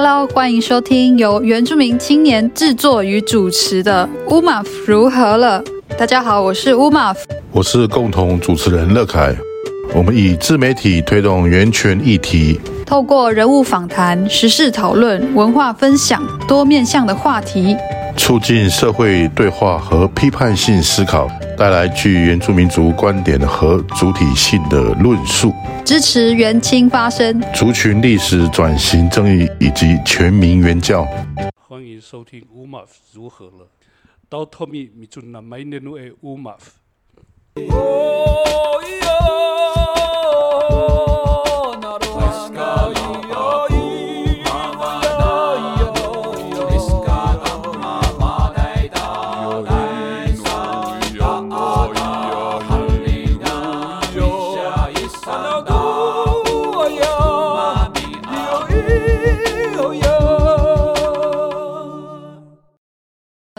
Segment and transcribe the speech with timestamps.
[0.00, 5.60] Hello，欢迎收听由原住民青年制作与主持的《乌马夫如何了》。
[5.96, 7.18] 大家好，我是乌马夫，
[7.50, 9.34] 我是共同主持人乐凯。
[9.92, 17.76] 我们以自媒体推动原权议题，透过人物访谈、时事讨论、文化分享多面向的话题，
[18.18, 25.54] 促进社会对话和批判性思考，带来具原住民族观点和主体性的论述，
[25.84, 31.06] 支持原青发声，族群历史转型正义以及全民原教。
[31.56, 33.68] 欢迎收听乌马夫如何了？
[34.28, 35.96] 到托米米尊那买年路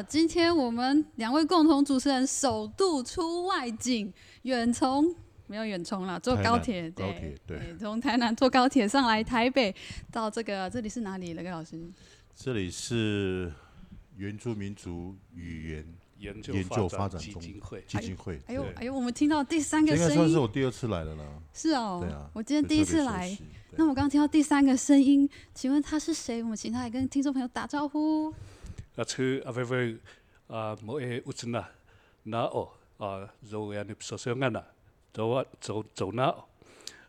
[0.10, 5.14] 今天我们两位共同主持人首度出外景，远从
[5.46, 9.74] 没有远从了，坐高铁，对对，从台南坐高铁上来台北，
[10.12, 11.36] 到这个这里是哪里？
[11.36, 11.80] 乐凯老师，
[12.36, 13.54] 这里是
[14.18, 15.86] 原住民族语言
[16.18, 18.42] 研究发展基金会基金会。
[18.48, 21.24] 哎呦哎呦，我们听到第三个声音，应该算是我第二次来了啦。
[21.54, 23.38] 是哦，对啊，我今天第一次来。
[23.74, 26.42] 那我刚刚听到第三个声音，请问他是谁？
[26.42, 28.34] 我们请他来跟听众朋友打招呼。
[29.00, 29.98] 阿崔阿飞飞
[30.48, 31.66] 啊，莫埃乌兹纳
[32.24, 34.62] 那哦啊，柔亚尼索肖安娜，
[35.14, 36.36] 走啊走走那，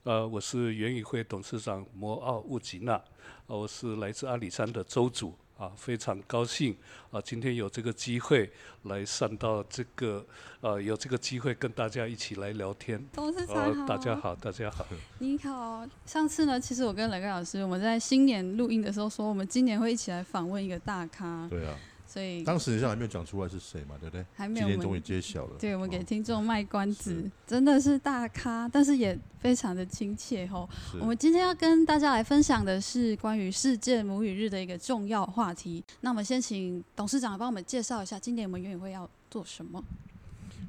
[0.05, 3.03] 呃，我是元宇会董事长摩奥乌吉纳，
[3.49, 6.75] 我是来自阿里山的邹族啊，非常高兴
[7.11, 8.51] 啊，今天有这个机会
[8.85, 10.25] 来上到这个
[10.63, 12.99] 呃，有这个机会跟大家一起来聊天。
[13.13, 14.87] 董事长好，大家好，大家好。
[15.21, 21.47] 你好，上次呢，其实我跟雷哥老师我们在新年录音的时候说，我们今年会一起来访问一个大咖。
[21.51, 21.77] 对啊。
[22.13, 24.27] 所以当时你还没有讲出来是谁嘛，对不对？
[24.35, 25.57] 还没有，今天终于揭晓了。
[25.61, 30.69] 对，我们给听众卖关子，哦、真的是大咖，但是也非常的亲切吼。
[31.01, 35.85] 我们今天要跟大家来分享的是关于世界母语日的一个重要话题。
[36.01, 39.81] 那我们先请董事长帮我们介绍一下，今年我们园语会要做什么？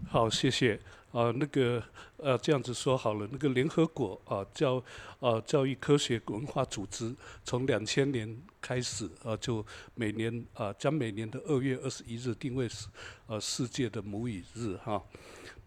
[0.08, 0.80] 好，谢谢。
[1.12, 1.84] 啊，那个
[2.18, 4.82] 呃，这样子说好了，那个联合国啊教
[5.20, 7.14] 啊教育科学文化组织
[7.44, 12.88] 从两千年开始啊，就每年啊将每年的二月二十一日定为是
[13.28, 15.04] 呃世界的母语日哈。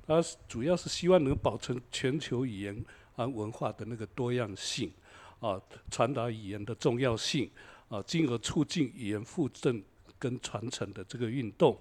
[0.06, 2.84] 它主要是希望能保存全球语言
[3.14, 4.90] 和文化的那个多样性
[5.40, 5.60] 啊，
[5.90, 7.50] 传达语言的重要性
[7.88, 9.82] 啊，进而促进语言复振
[10.18, 11.78] 跟传承的这个运动。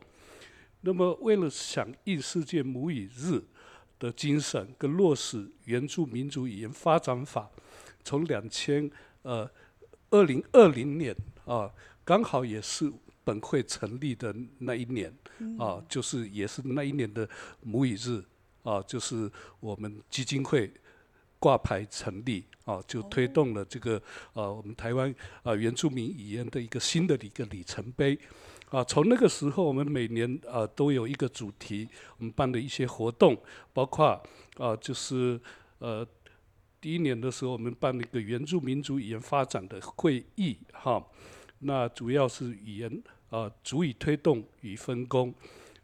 [0.85, 3.41] 那么，为了响应世界母语日
[3.99, 7.49] 的精神跟落实原住民族语言发展法，
[8.03, 8.89] 从两千
[9.21, 9.49] 呃
[10.09, 11.15] 二零二零年
[11.45, 11.71] 啊，
[12.03, 12.91] 刚好也是
[13.23, 15.13] 本会成立的那一年
[15.57, 17.27] 啊，就是也是那一年的
[17.61, 18.23] 母语日
[18.63, 20.71] 啊，就是我们基金会
[21.39, 23.97] 挂牌成立啊，就推动了这个
[24.33, 28.19] 啊我们台湾啊原住民语言的一个新的一个里程碑。
[28.73, 33.37] 啊，从那个时候，我们每年啊都有一个主题，我们办的一些活动，
[33.71, 34.19] 包括
[34.57, 35.39] 啊就是
[35.77, 36.03] 呃
[36.81, 41.05] 第一年的时候，我们办了一个原住民族语言发展的会议，哈，
[41.59, 45.31] 那主要是语言啊族语推动与分工。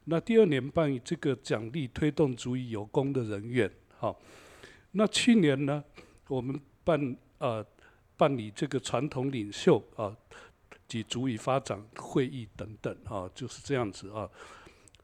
[0.06, 4.16] 那第二年办这个奖励推动族语有功的人员，哈。
[4.94, 5.84] 那去年呢，
[6.28, 7.64] 我们办啊
[8.18, 10.18] 办理这个传统领袖啊。
[10.90, 14.28] 及族语发展会议等等啊，就是这样子啊。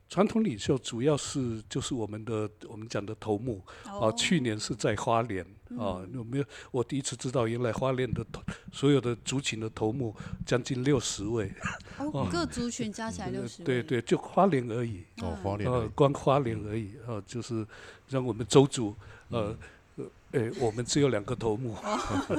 [0.08, 4.12] 传统领袖主要是就是我们的我们讲的头目啊。
[4.12, 5.44] 去年是在花莲
[5.80, 6.46] 啊，有没有？
[6.72, 8.42] 我第一次知道，原来花莲的头
[8.72, 10.16] 所有的族群的头目
[10.46, 11.52] 将近六十位。
[11.98, 13.66] 哦，各族群加起来六十位。
[13.66, 15.04] 对对，就花莲而已。
[15.22, 15.72] 哦，花莲。
[15.72, 17.66] 呃，光花莲而已啊，就是
[18.10, 18.96] 让我们周族
[19.30, 19.56] 呃。
[20.36, 21.74] 哎，我们只有两个头目，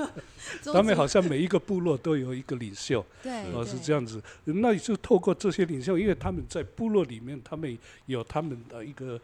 [0.71, 4.23] 他们好像每一个部落都有一个领袖，对，哦，是这样子。
[4.45, 9.19] 那也就透过这些领袖，因为他们在部落里面，他们有他们的一个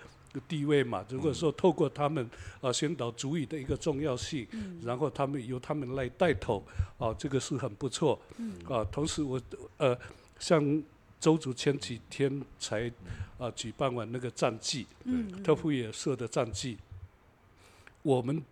[0.49, 1.05] 地位嘛。
[1.11, 2.27] 如果说透过他们
[2.63, 4.49] 啊宣导主语的一个重要性，
[4.83, 6.65] 然后他们由他们来带头，
[6.97, 8.19] 啊，这个是很不错。
[8.67, 9.39] 啊，同时我
[9.77, 9.95] 呃，
[10.39, 10.83] 像
[11.21, 12.91] 周族前几天才
[13.37, 14.87] 啊举办完那个战祭，
[15.45, 16.79] 特富野社的战绩，
[18.01, 18.43] 我们。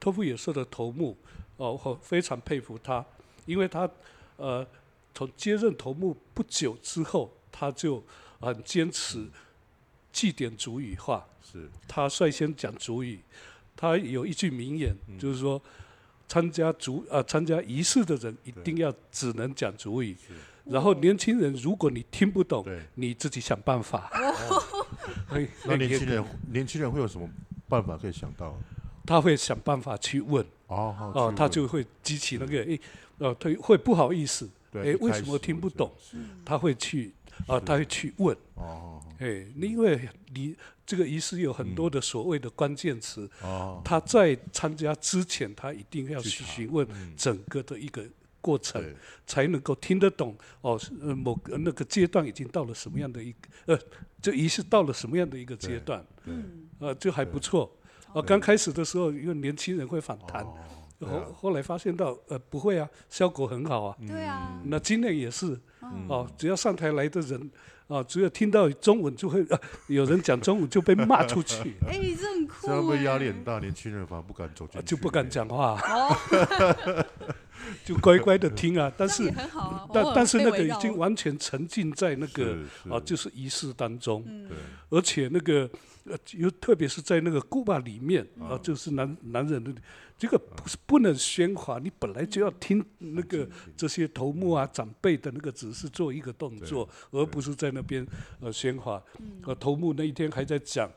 [0.00, 1.16] 托夫野社的头目，
[1.56, 3.04] 哦，我非常佩服他，
[3.46, 3.88] 因为他，
[4.36, 4.66] 呃，
[5.14, 8.02] 从接任头目不久之后，他就
[8.40, 9.26] 很坚持
[10.12, 11.26] 祭典主语化。
[11.42, 11.68] 是。
[11.86, 13.20] 他率先讲主语，
[13.74, 15.60] 他有一句名言，就是说，
[16.28, 20.16] 参加主呃参加仪式的人一定要只能讲主语，
[20.64, 24.10] 然后年轻人如果你听不懂，你自己想办法。
[25.64, 27.28] 那年轻人年轻人会有什么
[27.68, 28.56] 办法可以想到？
[29.08, 30.44] 他会想办法去问。
[30.66, 32.78] 哦哦，他就会激起那个诶，
[33.16, 35.90] 呃，他会不好意思，诶，为什么听不懂？
[36.44, 37.10] 他会去
[37.46, 38.36] 啊，他会去问。
[38.56, 48.04] 哦，哎，因为你这个仪式有很多的所谓的关键词哦，他在参加之前，他一定要去询问整个的一个
[48.42, 48.84] 过程，
[49.26, 50.78] 才能够听得懂哦，
[51.16, 53.38] 某个那个阶段已经到了什么样的一个
[53.74, 53.78] 呃，
[54.20, 57.72] 这仪式到了什么样的一个阶段，嗯，呃，就还不错。
[58.18, 60.44] 哦，刚开始的时候，因为年轻人会反弹，
[61.00, 63.96] 后后来发现到，呃，不会啊，效果很好啊。
[64.06, 64.60] 对啊。
[64.64, 65.58] 那今年也是，
[66.08, 67.50] 哦，只要上台来的人，
[67.86, 69.46] 啊，只要听到中文就会，
[69.86, 71.76] 有人讲中文就被骂出去。
[71.86, 72.88] 哎，这很酷。
[72.88, 73.60] 会压力很大？
[73.60, 75.80] 年轻人反而不敢走就不敢讲话。
[77.84, 79.32] 就乖乖的听啊， 但是，
[79.92, 82.56] 但但是那个已经完全沉浸在那个
[82.90, 84.24] 啊，就是仪式当中，
[84.90, 85.70] 而且那个。
[86.10, 89.72] 呃，尤特别是在那个古巴里面啊，就是男男人的
[90.16, 98.06] 这个不是不能喧哗，你本来就要听那个这些头目啊长辈的那个指示做一个动作，而不是在那边
[98.40, 99.02] 呃喧哗。
[99.44, 100.90] 呃，头目那一天还在讲，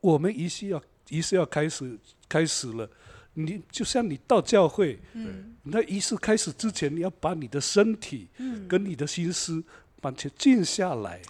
[0.00, 1.98] 我们仪式要仪式要开始
[2.28, 2.88] 开始了，
[3.32, 4.98] 你就像你到教会，
[5.64, 8.28] 那仪式开始之前，你要把你的身体
[8.68, 9.62] 跟你的心思
[10.02, 11.20] 完全静下来，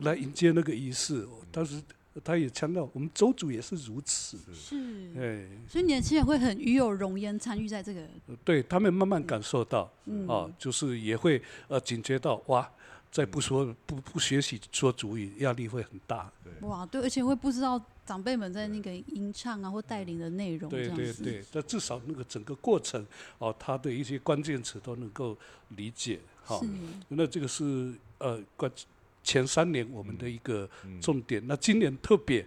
[0.00, 1.26] 来迎接那个仪式。
[1.52, 1.82] 当时
[2.22, 4.38] 他也强调，我们周主也是如此。
[4.52, 4.76] 是，
[5.16, 8.06] 哎，所以年轻人会很与有荣焉参与在这个。
[8.44, 12.68] 对他们慢慢感受到，嗯、啊，就是也会呃警觉到，哇，
[13.10, 16.30] 再不说不不学习说主语，压力会很大。
[16.62, 20.68] 哇，对，而且会不知道长辈们在那个吟唱啊或带领的内容。
[20.68, 23.04] 对对对，但至少那个整个过程，
[23.38, 25.36] 哦、啊，他的一些关键词都能够
[25.76, 26.20] 理解。
[26.42, 26.60] 好、
[27.08, 28.70] 那这个是呃关。
[29.22, 30.68] 前三年我们的一个
[31.00, 32.46] 重点，那今年特别，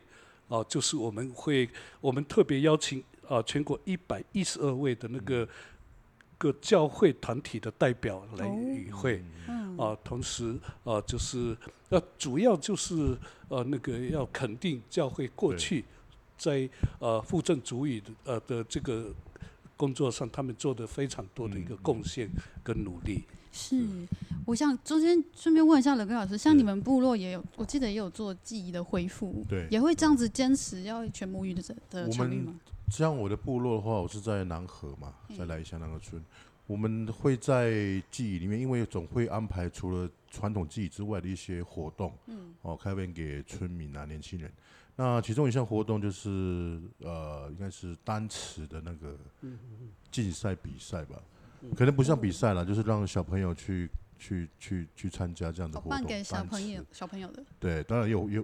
[0.50, 1.70] 啊，就是我们会，
[2.02, 5.48] 我们特别邀请啊全国一百一十二位的那个
[6.38, 9.24] 各教会团体的代表来与会，
[9.78, 11.56] 啊，同时啊就是，
[11.90, 13.18] 那主要就是
[13.48, 15.86] 呃那个要肯定教会过去
[16.38, 16.68] 在
[17.00, 19.14] 呃复振族语的呃的这个
[19.78, 22.30] 工作上，他们做的非常多的一个贡献
[22.64, 23.24] 跟努力。
[23.54, 23.88] 是，
[24.46, 31.62] 我想中间顺便问一下冷根老师，像你们部落也有，我记得也有做记忆的恢复，对，也会这样子坚持要全母语的
[31.92, 32.60] 的场域吗？
[32.90, 36.20] 像我的部落的话，我是在南河嘛，在来下那个村，
[36.66, 37.72] 我们会在
[38.10, 44.52] 记忆里面，因为总会安排除了传统记忆之外的一些活动，嗯，哦，开放给村民啊、年轻人。
[44.96, 49.18] 那其中一项活动就是呃，应该是单词的那个
[50.12, 51.16] 竞赛比赛吧。
[51.76, 55.92] 可能不像比赛了，就是让小朋友去去去去参加这样的活动。
[55.92, 57.44] 办给小朋友小朋友的。
[57.60, 58.42] 对，当然也有有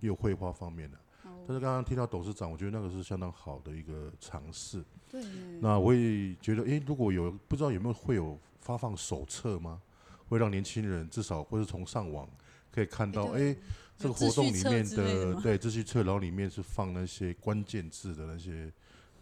[0.00, 0.98] 也有绘画方面的。
[1.48, 4.84] 但是刚刚听到董事长，我觉得那个是相当好的一个尝试。
[5.08, 5.22] 对。
[5.60, 9.80] 那我也觉得，诶，如果有不知道有没有会有发放手册吗？
[10.28, 12.28] 会让年轻人至少或是从上网
[12.72, 13.56] 可以看到，诶，
[13.96, 18.72] 这个活动里面的对秩序册，然后里面是放那些关键字的那些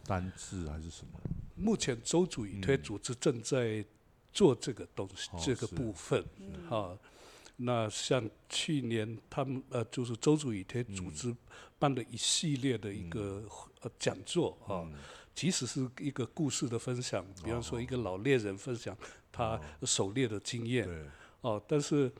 [0.06, 1.20] 单字还是什么？
[1.54, 3.84] 目前周主语推组织正在
[4.32, 6.22] 做这个东西，嗯、这个部分，
[6.68, 6.98] 哈、哦。
[7.56, 11.32] 那像去年他们呃，就是周主语推组织
[11.78, 13.44] 办的一系列的一个
[13.80, 14.92] 呃讲座啊，嗯、
[15.32, 18.96] 即使是一个故事的分享，比方说一个老猎人分享
[19.30, 20.88] 他狩猎的经验，
[21.42, 22.10] 哦，哦，但是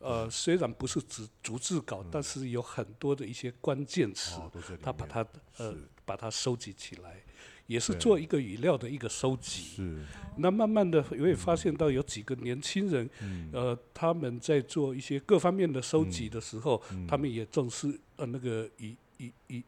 [0.00, 5.26] 呃，虽然不是只逐字稿，嗯、但是有很多的一些关键词，哦、他把它
[5.56, 5.74] 呃
[6.04, 7.24] 把它收集起来。
[7.66, 9.98] 也是做一个语料的一个收集，是。
[10.36, 19.62] 那慢慢的，我也发现到有几个年轻人，嗯、呃，他们在做一些各方面的收集的时候，嗯、他们也重视呃那个语语语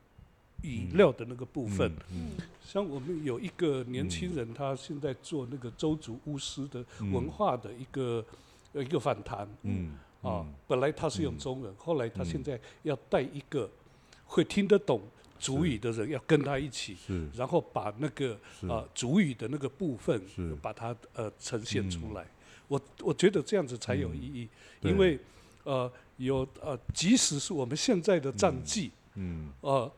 [0.62, 1.90] 语料的那个部分。
[2.64, 8.24] 像我们有一个年轻人，他现在做那个周族巫师的文化的一个、
[8.72, 9.48] 呃、一个访谈。
[9.62, 9.96] 嗯。
[10.22, 13.70] 啊，本来他是用中文，嗯、后来他现在要带一个
[14.24, 15.00] 会听得懂。
[15.38, 16.96] 族语的人要跟他一起，
[17.34, 20.20] 然后把那个呃主语的那个部分，
[20.60, 22.26] 把它呃呈现出来。
[22.68, 24.48] 我我觉得这样子才有意义，
[24.80, 25.18] 因为
[25.64, 28.90] 呃有呃即使是我们现在的战记，
[29.60, 29.90] 呃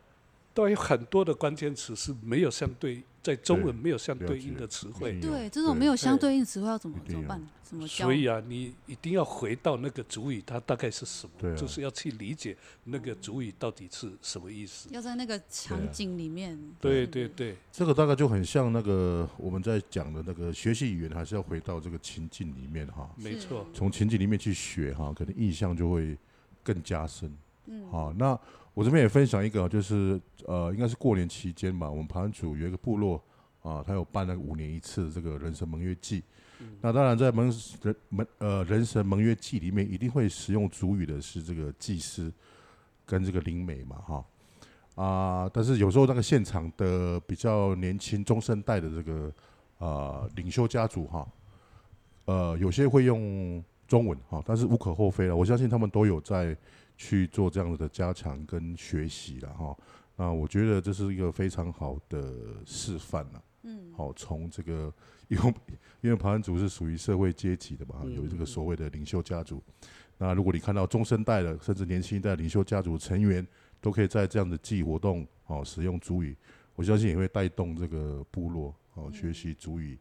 [0.52, 5.20] 都有很多的关键词是没有相对在中文没有相对应的词汇。
[5.20, 7.38] 对，这种没有相对应词汇要怎么怎么办？
[7.62, 8.06] 怎么教？
[8.06, 11.54] 所以啊，你一定要回到那个主语，它大概是什么？
[11.54, 14.88] 就是要去理解那个主语到底是什么意思。
[14.90, 16.58] 要在那个场景里面。
[16.80, 23.10] 对对对，这个大概就很像那个我们在讲的那个学习语言，还是要回到这个情境里面哈。
[23.16, 26.16] 没错，从情境里面去学哈，可能印象就会
[26.62, 27.30] 更加深。
[27.66, 28.40] 嗯，好，那。
[28.78, 33.20] 我这边也分享一个，就是呃，应该是过年期间吧，我们盘主有一个部落
[33.60, 36.22] 啊，他有办了五年一次的这个人神盟约祭。
[36.60, 42.32] 嗯、那当然，在盟人盟呃人神盟约祭里面，一定会使用主语的是这个祭司
[43.04, 44.24] 跟这个灵媒嘛，哈
[44.94, 49.32] 啊，但是有时候那个现场的比较年轻中生代的这个
[49.78, 51.28] 呃领袖家族哈，
[52.26, 56.56] 呃，有些会用中文哈，但是无可厚非了，我相信他们都有在。
[56.98, 59.74] 去做这样子的加强跟学习了哈，
[60.16, 62.34] 那我觉得这是一个非常好的
[62.66, 63.44] 示范了。
[63.62, 64.92] 嗯，好，从这个
[65.28, 65.54] 因为
[66.00, 69.62] 因为排湾族是属于社会阶级的嘛，有这个所谓的领袖家族。
[70.18, 73.46] 那如果你看到中生代的甚至年轻一代领袖家族成员
[73.80, 76.36] 都可以在这样的祭活动哦使用族语，
[76.74, 79.96] 我相信也会带动这个部落哦学习族语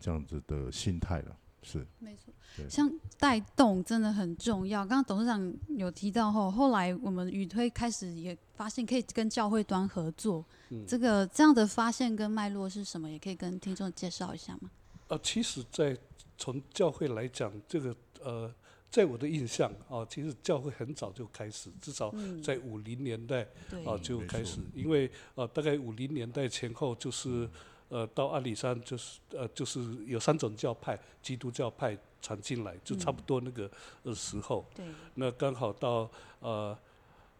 [0.00, 1.36] 这样子的心态了。
[1.62, 2.32] 是，没错，
[2.68, 4.80] 像带动真的很重要。
[4.80, 13.10] 刚刚董事长有提到后，后来我们语推开始也发现可以跟教会端合作，嗯、这个这样的发现跟脉络是什么？
[13.10, 14.70] 也可以跟听众介绍一下吗？
[15.08, 15.96] 呃，其实，在
[16.38, 18.50] 从教会来讲，这个呃，
[18.90, 22.10] 在我的印象啊，其实教会很早就开始，至少
[22.42, 23.42] 在五零年代
[23.84, 27.48] 啊就开始，因为呃，大概五零年代前后就是。
[27.90, 33.68] 呃，到阿里山就是呃，就是有三种教派，基督教派传进来，就差不多那个
[34.04, 34.64] 呃时候。
[34.76, 34.86] 对。
[35.14, 36.78] 那刚好到呃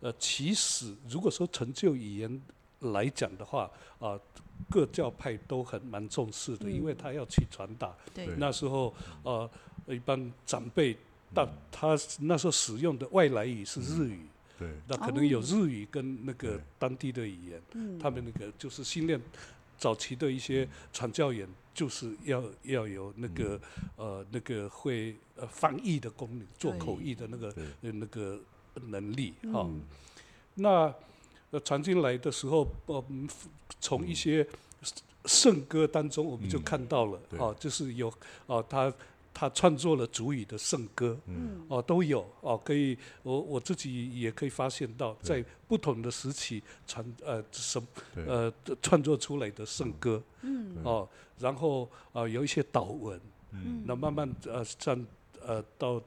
[0.00, 2.42] 呃，其实如果说成就语言
[2.80, 4.20] 来讲的话，啊、呃，
[4.68, 7.94] 各教派都很蛮重视的，嗯、因为他要去传达。
[8.12, 8.26] 对。
[8.36, 8.92] 那时候
[9.22, 9.48] 呃，
[9.86, 10.96] 一般长辈，
[11.32, 14.26] 到他那时候使用的外来语是日语。
[14.58, 14.68] 对。
[14.88, 19.20] 那可能有日语跟那个当地的语言，嗯、他们那个就是训练。
[19.80, 23.58] 早期的一些传教员就是要要有那个、
[23.96, 28.38] 嗯、呃那个会呃翻译的功能，做口译的那个那个
[28.74, 29.66] 能力哈。
[29.66, 29.80] 嗯、
[30.56, 30.94] 那
[31.50, 33.04] 呃传进来的时候，呃
[33.80, 34.46] 从一些
[35.24, 38.08] 圣歌当中，我们就看到了啊、嗯，就是有
[38.46, 38.92] 啊他。
[39.32, 42.28] 他创作了主语的圣歌，嗯，哦，都有。
[42.40, 47.80] 哦，可以，我我自己也可以发现到，在不同的时期传呃什
[48.14, 51.08] 呃创作出来的圣歌，嗯，哦，
[51.38, 53.20] 然后啊有一些祷文，
[53.52, 55.06] 嗯，那慢慢呃像
[55.40, 56.02] 呃到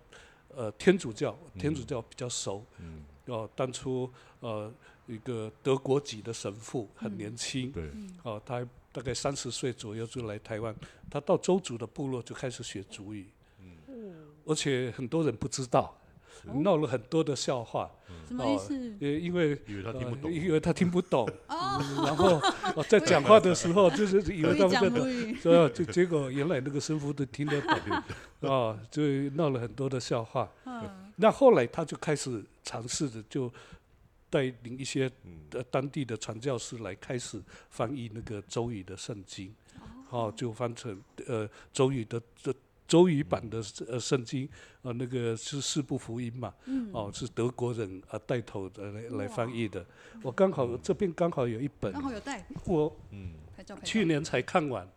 [0.50, 4.10] 呃天主教，天主教比较熟，嗯，哦，当初
[4.42, 4.72] 呃
[5.08, 7.90] 一个德国籍的神父很年轻，对，
[8.24, 8.68] 哦他。
[8.94, 10.74] 大概三十岁左右就来台湾，
[11.10, 13.28] 他到周族的部落就开始学族语，
[13.60, 14.14] 嗯，
[14.46, 16.00] 而且很多人不知道，
[16.62, 17.90] 闹了很多的笑话，
[18.28, 18.74] 什么意思？
[19.00, 22.40] 因为因为他听不懂，因为他听不懂， 然后
[22.88, 25.70] 在讲话的时候就是以为他们懂，是吧？
[25.74, 27.60] 就结果原来那个神父都听得
[28.40, 30.48] 懂，啊， 就闹了很多的笑话。
[31.16, 33.52] 那后来他就开始尝试着就。
[34.34, 35.12] 带领一些
[35.52, 39.54] 呃当地的传教士来开始翻译那个周语的圣经，
[40.08, 42.52] 好、哦、就翻成呃周语的这
[42.88, 44.50] 周语版的呃圣经，
[44.82, 46.52] 呃那个是四部福音嘛，
[46.92, 49.86] 哦是德国人啊带头的来来翻译的，
[50.24, 52.92] 我刚好这边刚好有一本，刚好有带，我
[53.84, 54.88] 去年才看完。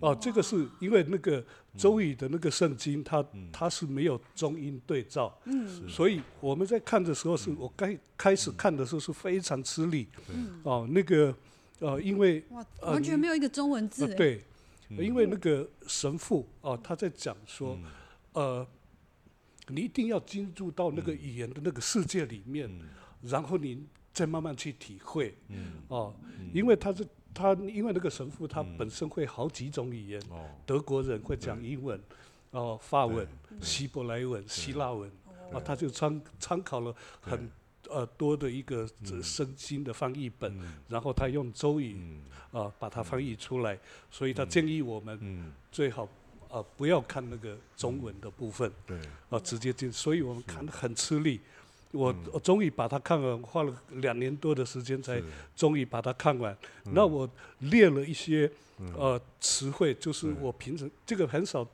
[0.00, 1.44] 哦，这个是因为那个
[1.76, 11.36] 邹语的那个圣经，它它是没有中英对照，嗯，所以我们在看的时候，是我刚开始看的时候是非常吃力，嗯，哦，那个
[11.80, 14.42] 呃，因为哇，完全没有一个中文字，对，
[14.88, 17.78] 因为那个神父哦，他在讲说，
[18.32, 18.66] 呃，
[19.68, 22.70] 你一定要进入到那个语言的那个世界里面，
[23.22, 26.14] 然后你再慢慢去体会，嗯，哦，
[26.52, 27.06] 因为他是。
[27.34, 32.00] 他因为那个神父，他本身会好几种语言，嗯、德国人会讲英文，
[32.52, 33.26] 对哦，法文、
[33.60, 35.10] 希伯来文、希腊文，
[35.52, 37.50] 啊，他就参参考了很
[37.90, 38.88] 呃多的一个
[39.20, 42.20] 圣经的翻译本，嗯、然后他用周语
[42.52, 43.76] 啊把它翻译出来，
[44.10, 46.08] 所以他建议我们最好
[46.48, 48.96] 啊不要看那个中文的部分，对，
[49.28, 51.40] 啊直接进，所以我们看得很吃力。
[51.94, 55.22] 我我终于把它看完，花了两年多的时间才
[55.54, 56.56] 终于把它看完。
[56.92, 57.28] 那我
[57.60, 58.50] 列了一些
[58.96, 61.66] 呃词汇，就是我平时这个很少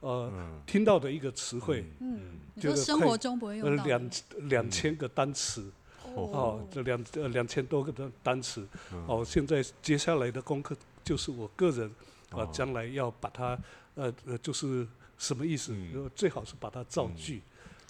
[0.00, 0.30] 呃
[0.66, 1.84] 听到的一个词汇。
[2.00, 3.84] 嗯，就是生活中不会用到。
[3.84, 4.10] 两
[4.42, 5.72] 两千个单词，
[6.14, 8.66] 哦，这两呃两千多个的单词。
[9.06, 11.90] 哦，现在接下来的功课就是我个人
[12.30, 13.58] 啊，将来要把它
[13.94, 14.86] 呃呃，就是
[15.16, 15.72] 什么意思？
[15.72, 17.40] 嗯、最好是把它造句，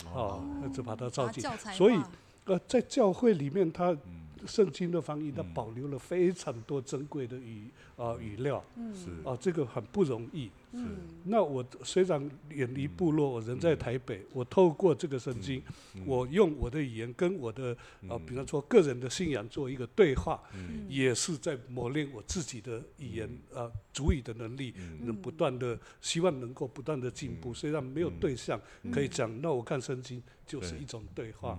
[0.06, 0.42] 嗯、哦，
[0.74, 1.42] 就把它造进。
[1.72, 1.98] 所以
[2.44, 3.96] 呃，在教会里面，它。
[4.42, 9.10] 嗯圣经的翻译，它保留了非常多珍贵的语啊语料，是。
[9.24, 10.50] 啊，这个很不容易。
[10.72, 10.80] 是，
[11.24, 15.62] 那我虽然远离部落，我人在台北，我透过这个圣经，
[16.06, 17.76] 我用我的语言跟我的
[18.08, 20.42] 啊，比方说个人的信仰做一个对话，
[20.88, 27.54] 也是在磨练我自己的语言啊，主语的能力，能不断的希望能够不断的进步。
[27.54, 31.58] 虽然没有对象可以讲，那我看圣经就是一种对话。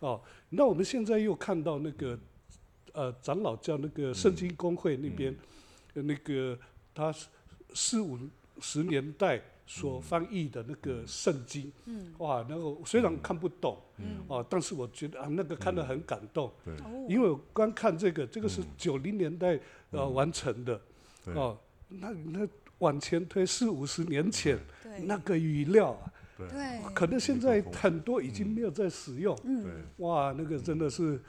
[0.00, 2.18] 哦，那我们现在又看到那个，
[2.92, 5.34] 呃，长老教那个圣经公会那边，
[5.94, 6.58] 那个
[6.94, 7.14] 他
[7.72, 8.18] 四五
[8.60, 11.72] 十年代所翻译的那个圣经，
[12.18, 13.78] 哇，那个虽然看不懂，
[14.28, 16.52] 哦，但是我觉得啊，那个看得很感动，
[17.08, 19.58] 因为我光看这个，这个是九零年代
[19.90, 20.80] 呃完成的，
[21.34, 22.46] 哦，那那
[22.78, 24.58] 往前推四五十年前，
[25.04, 26.12] 那个语料啊。
[26.36, 29.38] 对，可能现在很多已经没有在使用。
[29.44, 29.64] 嗯，
[29.98, 31.20] 哇，那个真的是，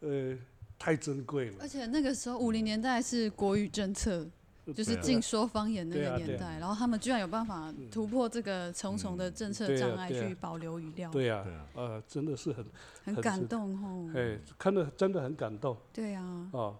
[0.00, 0.36] 呃，
[0.78, 1.56] 太珍贵了。
[1.60, 4.26] 而且那个时候五零年代是国语政策，
[4.74, 11.10] 就是禁说方言那个年代，然后他们居然有办法突破这个重重的政策障碍去保留语料。
[11.10, 11.44] 对呀，
[11.74, 12.64] 呃，真的是很
[13.04, 14.10] 很感动哦。
[14.14, 15.76] 哎，看得真的很感动。
[15.92, 16.22] 对呀。
[16.52, 16.74] 啊，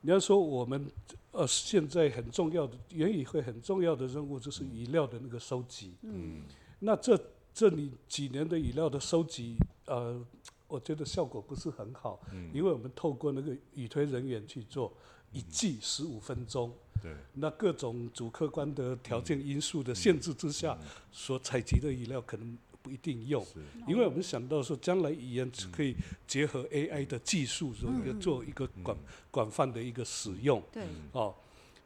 [0.00, 0.86] 你要说我们
[1.30, 5.94] 呃现在很重要的原语会很重要的任务就是语料的那个收集。
[6.02, 6.42] 嗯。
[6.80, 7.18] 那这
[7.54, 10.20] 这里几年的语料的收集，呃，
[10.66, 14.92] 我觉得效果不是很好，嗯、因为我们透过那个语推人员去做，
[15.32, 23.60] 一季十五分钟，对、嗯，那各种主客观的条件因素的限制之下，嗯、所采集的语料可能不一定用，是。
[23.86, 25.94] 因为我们想到说将来语言可以
[26.26, 28.98] 结合 AI 的技术，做一个做一个广
[29.30, 31.34] 广泛的一个使用，对、嗯，哦，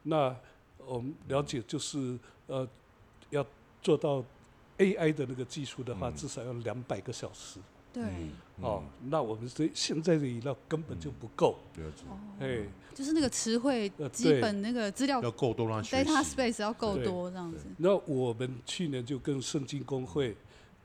[0.05, 0.35] 那
[0.79, 2.67] 我们了解就是呃
[3.29, 3.47] 要
[3.83, 4.25] 做到。
[4.79, 7.61] AI 的那个技术的话，至少要两百个小时。
[7.93, 8.05] 对。
[8.61, 11.59] 哦，那我们这现在的语料根本就不够。
[11.75, 11.85] 对。
[12.41, 17.67] 哎，就是那个词汇基本那个资料要够多，data space 要够多这样子。
[17.79, 20.37] 那我们去年就跟圣经公会，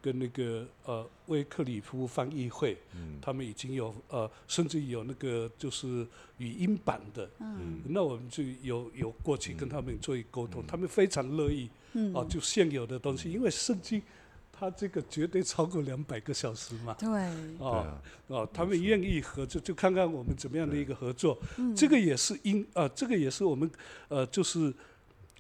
[0.01, 2.77] 跟那个呃威克里夫翻译会，
[3.21, 7.29] 他们已经有呃，甚至有那个就是语音版的。
[7.39, 7.81] 嗯。
[7.85, 11.69] 那我们就有有过去跟他们做一沟通，他们非常乐意。
[11.93, 14.01] 嗯、哦，就现有的东西，因为圣经，
[14.51, 16.95] 它这个绝对超过两百个小时嘛。
[16.99, 17.09] 对。
[17.59, 21.37] 哦，哦，他们愿意合作，就看看我们怎么样的一个合作。
[21.57, 23.69] 嗯这个也是因啊、呃，这个也是我们
[24.07, 24.73] 呃，就是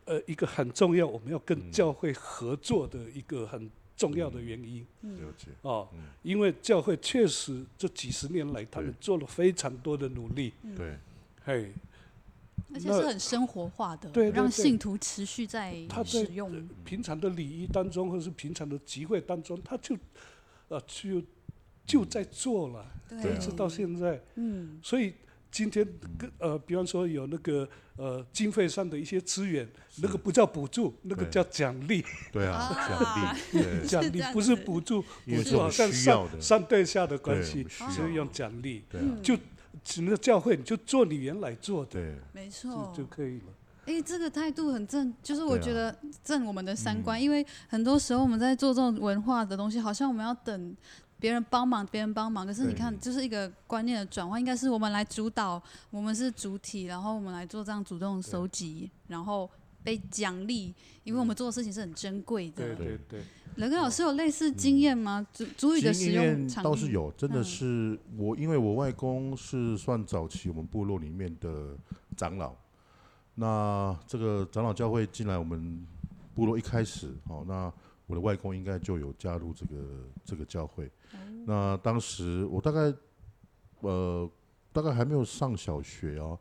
[0.05, 4.85] 呃一个很重要，我们要跟教会合作的一个很重要的原因。
[5.01, 5.15] 嗯。
[5.17, 5.47] 了解。
[5.61, 5.87] 哦，
[6.21, 10.53] 因为教会确实这几十年来，他们做了非常多的努力。
[10.75, 10.97] 对。
[11.43, 11.73] 嘿。
[12.73, 15.71] 而且是很生活化的，对，让信徒持续在
[16.03, 16.51] 使用。
[16.51, 19.95] 他在平常的礼仪当中，或者是平常的集会当中，他就，
[20.69, 21.21] 呃，就
[21.85, 24.19] 就在做了，一直到现在。
[24.35, 24.79] 嗯。
[24.81, 25.13] 所以
[25.51, 32.03] 今天跟呃，比方说有那个呃经费上的一些资源，那个不叫补助，那个叫奖励。
[32.31, 38.83] 对啊，奖励， 奖励不是补助，补助好像上上对下的关系，所以用奖励，
[39.21, 39.37] 就。
[39.83, 43.45] 只能教会，你就做你原来做的，没错，就可以了。
[43.85, 45.93] 哎，这个态度很正，就是我觉得
[46.23, 50.77] 正我们的三观，因为很多时候我们在做这种文化的东西，好像我们要等
[51.19, 52.47] 别人帮忙，别人帮忙。
[52.47, 59.49] 可是你看，就是一个观念的转换，应该是我们来主导，我们是主体，然后我们来做这样主动收集，然后
[59.83, 62.75] 被奖励，因为我们做的事情是很珍贵的。
[62.75, 63.21] 对对对。
[63.55, 65.27] 人根老师有类似经验吗？
[65.31, 71.77] 主主语的使用倒是有，真的是我，因为我外公是算早期我们部落里面的
[72.17, 72.55] 长老。
[73.35, 75.85] 那这个长老教会进来我们
[76.33, 77.71] 部落一开始，哦，那
[78.07, 80.91] 我的外公应该就有加入这个这个教会。
[81.45, 82.91] 那当时我大概
[83.81, 84.27] 呃
[84.73, 86.37] 大概还没有上小学哦，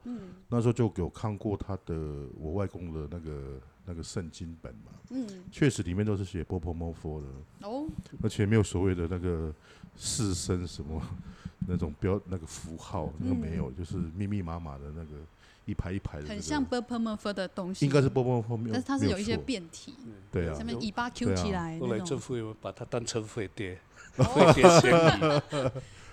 [0.48, 1.94] 那时候就有看过他的
[2.36, 3.60] 我外公的那个。
[3.84, 7.26] 那个圣经本嘛，嗯，确实里面都是写波波摩佛的
[7.68, 7.84] 哦，
[8.22, 9.52] 而且没有所谓的那个
[9.96, 11.02] 四声什么
[11.66, 15.16] 那种标那个符号，那个没有，就是密密麻麻的那个
[15.64, 19.96] 一排一排的，很像波波摩佛的东西，应该是波波摩佛，但是它是有一些变体，
[20.30, 23.80] 对啊，上面尾巴 Q 起来，后来政府又把它当成飞碟，
[24.12, 24.62] 飞碟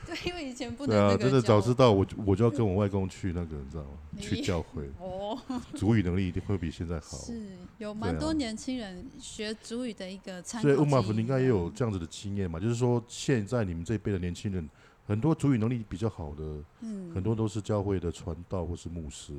[0.09, 0.95] 对，因为以前不能。
[0.95, 3.89] 对啊，真的早知道我我就要跟我外公去那个，你知道吗？
[4.19, 4.89] 去教会。
[4.99, 5.37] 哦。
[5.75, 7.17] 族语能力一定会比现在好。
[7.17, 10.67] 是有蛮多年轻人学主语的一个参考。
[10.67, 12.59] 所以乌马夫，你应该也有这样子的经验嘛？
[12.59, 14.67] 就是说，现在你们这一辈的年轻人
[15.05, 16.43] 很多主语能力比较好的，
[16.81, 19.33] 嗯，很多都是教会的传道或是牧师。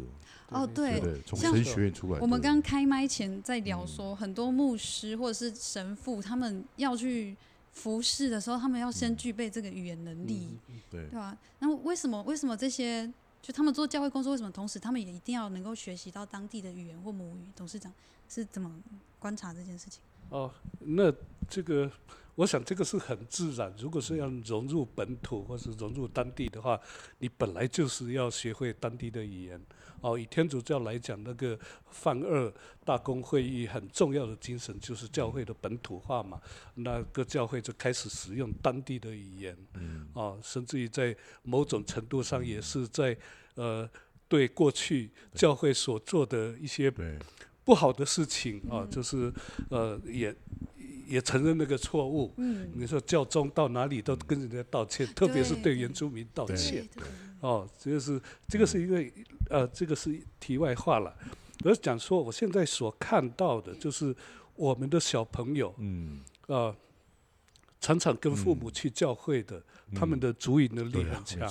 [0.48, 2.18] 哦，对，从神学院出来。
[2.20, 7.37] 我们刚开麦前在聊说，很多牧师或者是神父，他们要去
[7.80, 10.58] 服饰的时候，他们要先具备这个语言能力，
[10.90, 11.36] 对对吧？
[11.60, 17.48] 那为什么为什么这些就他们做教会工作，为什么同时他们也一定要能够学习到当地的语言或母语？
[17.56, 17.92] 董事长
[18.28, 18.70] 是怎么
[19.18, 20.02] 观察这件事情？
[20.28, 21.12] 哦，那
[21.48, 21.90] 这个。
[22.36, 23.74] 我想这个是很自然。
[23.78, 26.80] 如果是要融入本土或是融入当地的话，
[27.18, 29.60] 你本来就是要学会当地的语言。
[30.00, 31.58] 哦，以天主教来讲，那个
[31.90, 32.50] 犯二
[32.84, 36.40] 大公会议很重要的精神就是教会的本土化嘛。
[36.76, 39.54] 那个教会就开始使用当地的语言。
[39.74, 40.08] 嗯。
[40.14, 43.14] 哦，甚至于在某种程度上也是在
[43.56, 43.86] 呃
[44.26, 46.90] 对过去教会所做的一些
[47.62, 49.30] 不好的事情啊，就是
[49.68, 50.34] 呃也。
[51.10, 52.32] 也承认那个错误。
[52.36, 56.88] 嗯，你说教宗到哪里都跟人家道歉，特别是对原住民道歉。
[57.40, 59.12] 哦，这个是这个是因为
[59.48, 61.12] 呃，这个是题外话了。
[61.64, 64.14] 我是讲说，我现在所看到的就是
[64.54, 66.74] 我们的小朋友，嗯，啊，
[67.80, 69.60] 常常跟父母去教会的，
[69.94, 71.50] 他们的主语能力很强。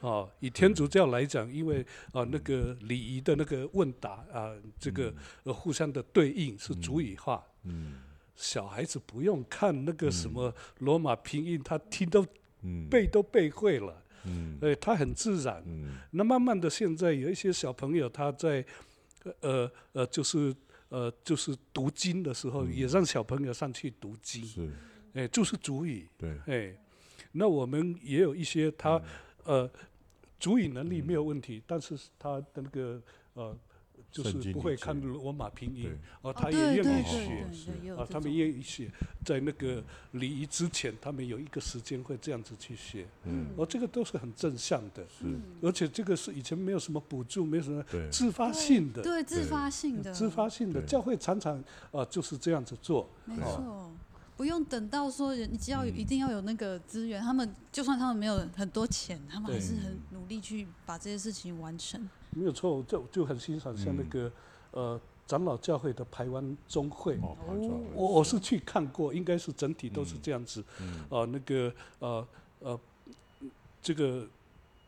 [0.00, 7.42] 哦，以天主教来讲，因为啊那个礼仪的那个问答啊，这个呃互相的对应是主语化。
[7.64, 8.02] 嗯。
[8.36, 12.24] 小孩子不用看那个什么罗马拼音，他听都
[12.90, 14.02] 背都背会了，
[14.60, 15.64] 哎，他很自然。
[16.10, 18.64] 那慢慢的，现在有一些小朋友他在
[19.40, 20.54] 呃呃，就是
[20.90, 24.70] 呃就是读经的时候，也让小朋友上去读经，
[25.14, 26.06] 哎，就是主语，
[26.46, 26.76] 哎，
[27.32, 29.00] 那我们也有一些他
[29.44, 29.68] 呃
[30.38, 33.56] 主语能力没有问题，但是他的那个呃。
[34.12, 35.90] 就是不会看罗马拼音，
[36.22, 38.90] 哦，他也愿意学，啊，他们愿意学，
[39.24, 45.26] 在那个礼仪之前，他们有一个时间会这样子去学，嗯，哦，这个都是很正向的，是，
[45.60, 53.92] 而且这个是以前没有什么补助，没有什么自发性的，对，自发性的，自发性的，教会常常啊就是这样子做，没错，
[54.34, 62.08] 不用等到说你只要一定要有那个资源，他们就算他们没有很多钱，他们还是很努力去把这些事情完成。
[62.36, 64.30] 没有错，就就很欣赏像那个，
[64.72, 67.34] 嗯、呃，长老教会的台湾中会，哦、
[67.94, 71.06] 我我是去看过，应该是整体都是这样子，啊、嗯。
[71.08, 72.28] 呃，那个呃
[72.60, 72.80] 呃，
[73.80, 74.28] 这个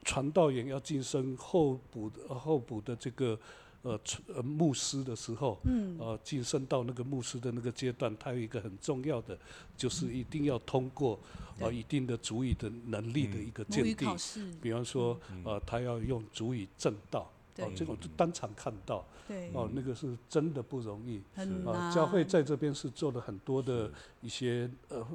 [0.04, 3.38] 传道员要晋升候补的候补的这个
[3.80, 3.98] 呃
[4.34, 9.38] 呃牧师的时候，嗯、呃晋升到那个牧师的那个阶段，他有一个很重要的，
[9.74, 11.18] 就是一定要通过
[11.58, 14.06] 啊、呃、一定的主语的能力的一个鉴定，
[14.36, 17.26] 嗯、比方说呃他要用主语证道。
[17.58, 19.50] 哦，这种就当场看到，对。
[19.52, 21.22] 哦，那个是真的不容易。
[21.34, 21.74] 很难。
[21.74, 23.90] 啊，教会在这边是做了很多的
[24.20, 25.06] 一些呃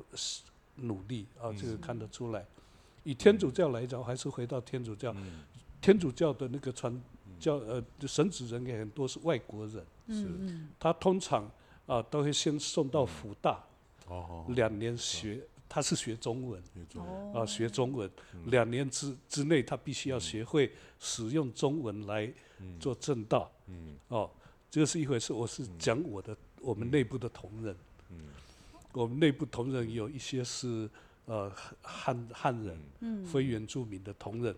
[0.76, 2.46] 努力啊，这个看得出来。
[3.04, 5.16] 以天主教来讲，还是回到天主教，
[5.82, 7.02] 天主教的那个传
[7.40, 10.28] 教呃神职人员很多是外国人，是，
[10.80, 11.50] 他通常
[11.86, 13.64] 啊都会先送到福大，
[14.08, 15.42] 哦，两年学。
[15.74, 16.62] 他是学中文，
[17.34, 18.08] 啊，学中文，
[18.46, 22.32] 两年之之内，他必须要学会使用中文来
[22.80, 23.52] 做正道，
[24.10, 24.30] 哦，
[24.70, 25.34] 这个是一回事。
[25.34, 27.76] 我是讲我的我们内部的同仁，
[28.92, 30.88] 我们内部同仁有一些是
[31.26, 34.56] 呃汉汉人，非原住民的同仁，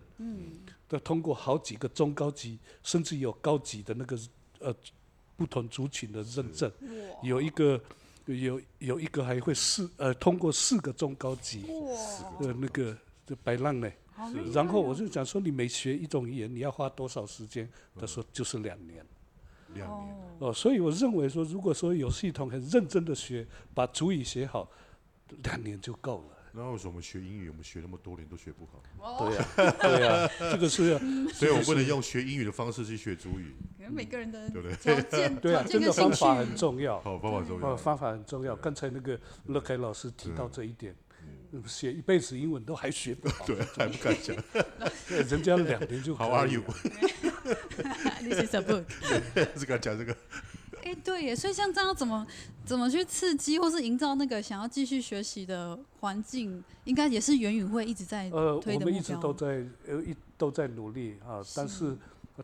[0.86, 4.18] 都通过好几个中高级，甚至有高级的那个
[4.58, 4.74] 呃
[5.34, 6.70] 不同族群的认证，
[7.22, 7.80] 有一个。
[8.26, 11.64] 有有一个还会四呃通过四个中高级，
[12.40, 13.90] 呃那个就白浪呢，
[14.52, 17.68] 然后我就讲说，你每学一种语言，你要花多少时间？
[17.98, 19.04] 他说就是两年，
[19.74, 24.70] 两年哦，所以我认为说，如果说有系统很认真的学，把主语学好，
[25.44, 26.35] 两年就够了。
[26.56, 29.28] 那为什么我们学英语，我们学那么多年都学不好？
[29.28, 29.46] 对呀，
[29.82, 30.98] 对呀， 这个是，
[31.34, 33.54] 所以我不能用学英语的方式去学主语。
[33.76, 34.76] 可能每个人的对不对？
[34.80, 36.98] 条件对啊，真的方法很重要。
[37.02, 37.76] 好，方法重要。
[37.76, 38.56] 方法很重要。
[38.56, 40.96] 刚才那个乐凯老师提到这一点，
[41.66, 44.34] 写一辈子英文都还学不好，对，还不敢讲。
[45.08, 46.16] 人家两年就。
[46.16, 46.62] How are you？
[48.22, 48.84] 你是什么？
[49.56, 50.16] 是敢讲这个。
[50.86, 52.24] 哎，对耶，所以像这样怎么
[52.64, 58.30] 怎么去刺激，或是营造那个想要继续学习的环境，应该也是元宇会一直在。
[58.30, 61.96] 呃，我们一直都在呃一都在努力啊，但是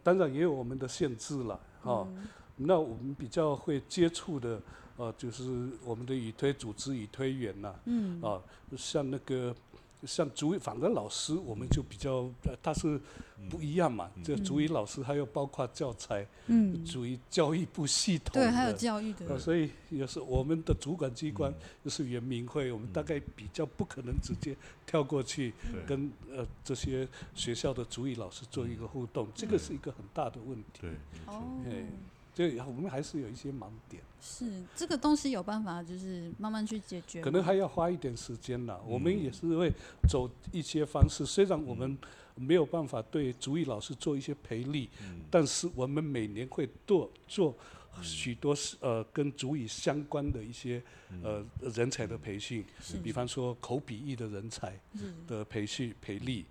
[0.02, 2.02] 当然也有我们的限制了啊。
[2.08, 2.26] 嗯、
[2.56, 4.60] 那我们比较会接触的
[4.96, 8.42] 呃，就是我们的语推组织语推员呐，嗯，啊，
[8.76, 9.54] 像那个
[10.04, 12.28] 像主语，反正老师我们就比较，
[12.62, 13.00] 他是
[13.48, 14.10] 不一样嘛。
[14.16, 19.38] 嗯、这主语老师还有包括教材，嗯，主语教育部系统，对，还有教育的。
[19.38, 21.52] 所以也是我们的主管机关
[21.84, 25.52] 就是原民会，我们大概比较不可能直接跳过去
[25.86, 30.80] 跟呃这些学校的主语老师做一个互动，这个是一个很大的问题。
[30.80, 30.90] 对，
[31.26, 31.60] 哦。
[32.34, 34.02] 对，我们还是有一些盲点。
[34.22, 37.20] 是这个东西有办法，就是慢慢去解决。
[37.20, 38.80] 可能还要花一点时间了。
[38.86, 39.70] 我们也是会
[40.08, 41.98] 走一些方式，虽然我们
[42.36, 44.88] 没有办法对主语老师做一些培力，
[45.28, 47.54] 但是我们每年会做做
[48.00, 50.80] 许多呃跟主语相关的一些
[51.22, 52.64] 呃人才的培训，
[53.02, 54.78] 比方说口笔译的人才
[55.26, 56.46] 的培训培力，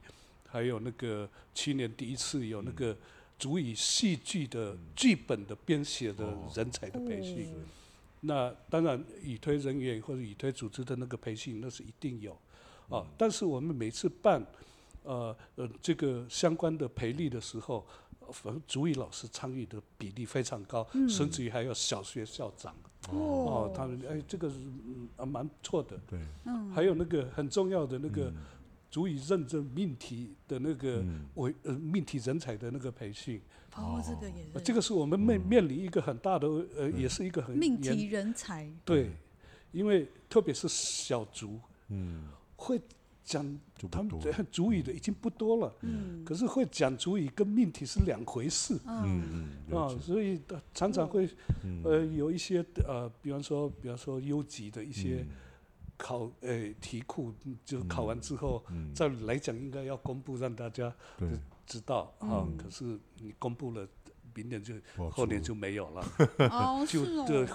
[0.46, 2.96] 还有那个去年第一次有那个。
[3.42, 7.52] 族语戏剧的剧本的编写的人才的培训，
[8.20, 12.38] 那当然已推人员或者已推组织的那个培训那是一定有，
[12.88, 14.46] 啊，但是我们每次办，
[15.02, 17.84] 呃呃这个相关的培力的时候，
[18.68, 22.76] 族语老师参与的比例非常高，甚至于还有小学校长，
[23.10, 24.56] 哦，他们哎这个是
[25.18, 26.20] 啊蛮不错的，对，
[26.76, 28.32] 还有那个很重要的那个。
[28.92, 31.02] 族语认证命题的那个
[31.36, 33.42] 为呃命题人才的那个培训，
[33.74, 38.70] 哦，这个也是，这个是我们面面临一个很大的呃，也是一个很命题人才。
[38.84, 39.12] 对，
[39.72, 42.28] 因为特别是小族，嗯，
[42.58, 42.82] 会
[43.24, 43.42] 讲
[43.90, 44.12] 他们
[44.52, 49.56] 主语的已经不多了，嗯，可是会讲主语跟命题是两回事，嗯。
[49.70, 50.38] 嗯，啊，所以
[50.74, 51.30] 常常会
[51.86, 55.26] 呃有一些呃，比方说比方说优级的一些。
[56.02, 57.32] 考诶、欸、题库
[57.64, 60.92] 就考完之后，再、嗯、来讲应该要公布让大家
[61.68, 62.42] 知道啊。
[62.44, 63.88] 嗯、可是你公布了，
[64.34, 64.74] 明年就
[65.12, 66.04] 后年就没有了，
[66.90, 67.48] 就这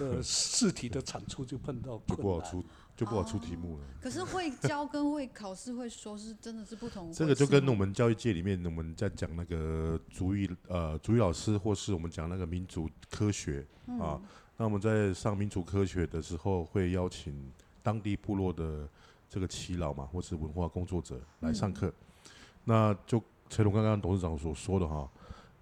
[0.00, 2.62] 呃试题的产出就碰到就不好出，
[2.94, 3.84] 就不好出题目了。
[3.84, 7.10] 哦、可是会教跟会考试会说是真的是不同。
[7.10, 13.66] 这个就跟我们教育界里面我们在讲那个主语呃主语老师，或是我们讲那个民族科学
[13.98, 14.22] 啊，嗯、
[14.58, 17.50] 那我们在上民族科学的时候会邀请。
[17.88, 18.86] 当地部落的
[19.30, 22.32] 这个耆老嘛，或是文化工作者来上课，嗯、
[22.64, 25.08] 那就陈龙刚刚董事长所说的哈，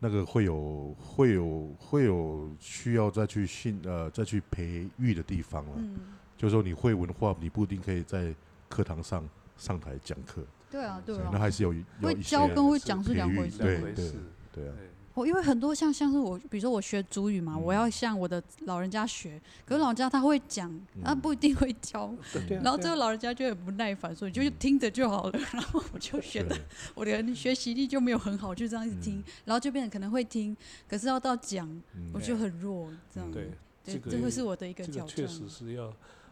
[0.00, 5.72] 那个会有会有会有需要再去训呃再去培育的地方了。
[5.76, 6.00] 嗯，
[6.36, 8.34] 就是说你会文化，你不一定可以在
[8.68, 9.22] 课堂上
[9.56, 10.44] 上台讲课。
[10.68, 13.58] 对啊，对啊，那还是有会教跟会讲是两回事。
[13.58, 14.12] 对对
[14.52, 14.74] 对啊。
[15.16, 20.70] 我因为很多像像是我，比如说我学主语嘛，嗯、我要向我的老人家学，可是老人家他会讲，
[21.02, 26.55] 他不一定会教，嗯、然后这个老人家就很不耐烦，所以就听着就好了，然后我就觉得
[26.94, 30.55] 我的学习力就没有很好，就这样一直听，嗯、然后就变成可能会听，
[30.87, 33.33] 可是要到讲，嗯、我就很弱，这样。
[33.33, 33.50] 对，
[33.83, 35.16] 对这会是我的一个挑战。
[35.16, 35.90] 确实是要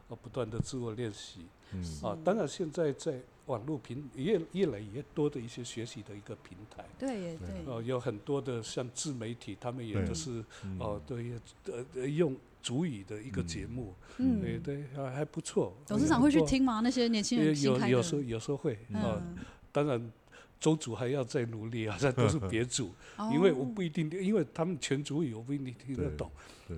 [0.09, 1.47] 不断的自我练习。
[1.72, 3.20] 嗯、啊，当然现在在。
[3.46, 10.42] 网络平越越来越多的一些学习的一个平台，对对，哦，有很多的像自媒体，他们也都是
[10.79, 11.33] 哦，对，
[11.94, 15.77] 呃，用主语的一个节目，嗯，对对，还还不错。
[15.87, 16.81] 董事长会去听吗？
[16.81, 19.22] 那些年轻人有有时候有时候会啊，
[19.70, 20.11] 当然
[20.59, 22.94] 周主还要再努力啊， 这都是别主，
[23.31, 26.31] 因为我不一定，因为他们全族语我不一定听得懂，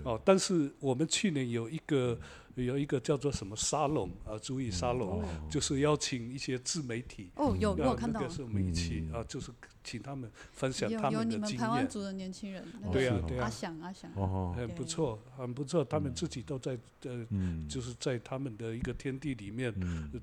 [0.02, 2.18] 哦，但是我们去年有一个。
[2.64, 7.30] 有一个叫做什么沙龙啊，族语沙龙，就是邀请一些自媒体。
[7.36, 8.20] 哦，有有看到。
[8.20, 9.52] 那个是我们一起啊，就是
[9.84, 11.30] 请他们分享他们的经验。
[11.30, 12.64] 有你们台湾族的年轻人。
[12.90, 13.44] 对啊对啊。
[13.44, 14.10] 阿翔阿翔。
[14.54, 17.26] 很不错，很不错，他们自己都在呃，
[17.68, 19.72] 就是在他们的一个天地里面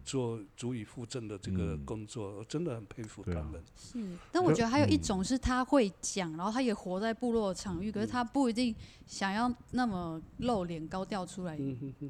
[0.04, 3.62] 做族语复振的这个工作，我真的很佩服他们。
[3.78, 11.58] 是，但我觉得还有一种是他会讲，然后他也活在部落场域，可是他不一定想要那么露脸高调出来。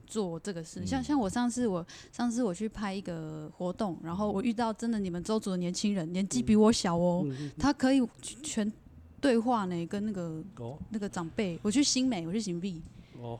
[0.08, 7.26] 做这个事，像像我上次我上次我去拍一个活动，然后我遇到真的你们周族的年轻人，年纪比我小哦，
[7.58, 8.72] 他可以全
[9.22, 10.44] 对话呢，跟那个
[10.90, 11.60] 那个长辈。
[11.62, 12.82] 我去新美，我去新美，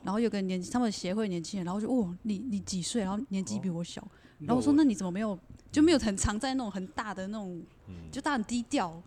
[0.02, 3.02] 然后有个年他们协会年轻人，然后就哦，你你几岁？
[3.02, 4.06] 然后年纪比我小，
[4.40, 5.38] 然后我说那你怎么没有
[5.70, 7.62] 就没有很常在那种很大的那种，
[8.10, 9.02] 就他很低调，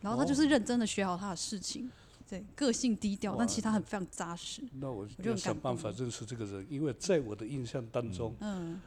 [0.00, 1.90] 然后他就是认真的学好他的事情。
[2.28, 4.62] 对，个性低调，但其他很非常扎实。
[4.80, 8.78] 那我就想办法认识这个人，因为在我的印象当中，嗯，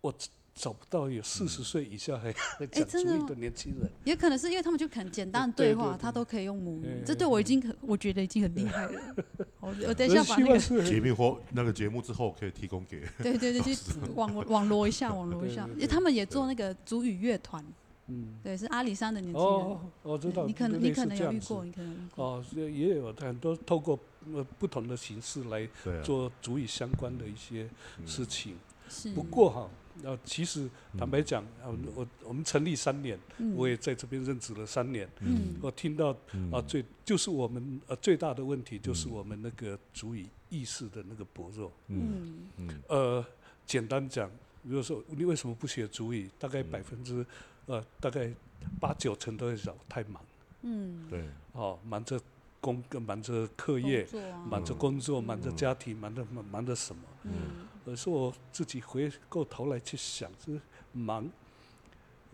[0.00, 0.14] 我
[0.54, 2.32] 找不到有四十岁以下还
[2.66, 3.90] 讲族语的年轻人。
[4.04, 9.00] 也可能是因为他们就很简单的对话，他都可以用母语，这对我已经很，我觉得已经很厉害了。
[9.60, 13.00] 我我等一下把那个节目或那个节目之后可以提供给。
[13.22, 13.76] 对对对，去
[14.14, 17.64] 网网罗一下，网罗一下，因为他们也做那个族语乐团。
[18.10, 19.50] 嗯，对，是阿里山的年轻人。
[19.50, 20.44] 哦，我知道。
[20.46, 22.24] 你可能你可能有遇过，你可能遇过。
[22.24, 23.98] 哦，也有很多透过
[24.34, 25.68] 呃不同的形式来
[26.02, 27.68] 做足语相关的一些
[28.04, 28.56] 事情。
[28.88, 29.12] 是。
[29.12, 29.70] 不过哈，
[30.02, 30.68] 呃，其实
[30.98, 33.16] 坦白讲，呃，我我们成立三年，
[33.54, 35.08] 我也在这边任职了三年。
[35.20, 35.54] 嗯。
[35.62, 36.10] 我听到
[36.50, 41.70] 啊，最就是我们呃最大的问题就是我们那个足语意识的那个薄弱。
[41.86, 42.82] 嗯嗯。
[42.88, 43.24] 呃，
[43.64, 44.28] 简单讲，
[44.64, 46.28] 比如说你为什么不学主语？
[46.38, 47.24] 大概百分之
[47.66, 48.32] 呃大概
[48.80, 50.22] 八九成都在讲太忙。
[50.62, 51.08] 嗯。
[51.08, 51.24] 对。
[51.52, 52.20] 哦，忙着。
[52.62, 54.06] 工忙着课业，
[54.46, 57.02] 忙着工作，忙着家庭，忙着忙忙着什么？
[57.22, 60.60] 嗯，而是我自己回过头来去想，是
[60.92, 61.26] 忙，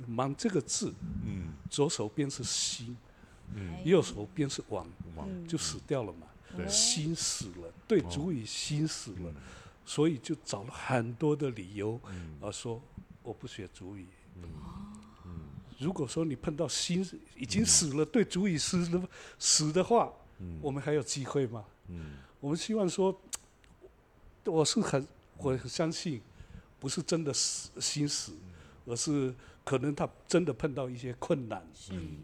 [0.04, 0.92] 忙这个字，
[1.24, 2.96] 嗯，左手边是心，
[3.54, 4.84] 嗯，右手边是王，
[5.14, 9.32] 王就死掉了嘛，对，心死了，对族语心死了，
[9.84, 12.00] 所以就找了很多的理由，
[12.40, 12.82] 而说
[13.22, 14.08] 我不学主语。
[15.78, 19.08] 如果说你碰到心已经死了，对主已死了
[19.38, 20.12] 死的话，
[20.60, 21.64] 我们还有机会吗？
[22.40, 23.20] 我们希望说，
[24.44, 25.06] 我是很
[25.38, 26.20] 我很相信，
[26.80, 28.32] 不是真的死心死，
[28.86, 29.34] 而是
[29.64, 31.62] 可能他真的碰到一些困难。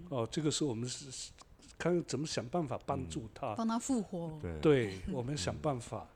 [0.08, 1.30] 哦，这个是我们是
[1.78, 4.40] 看怎么想办法帮助他，帮他复活。
[4.60, 6.08] 对，我们想办法，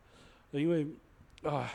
[0.52, 0.86] 因为
[1.42, 1.70] 啊。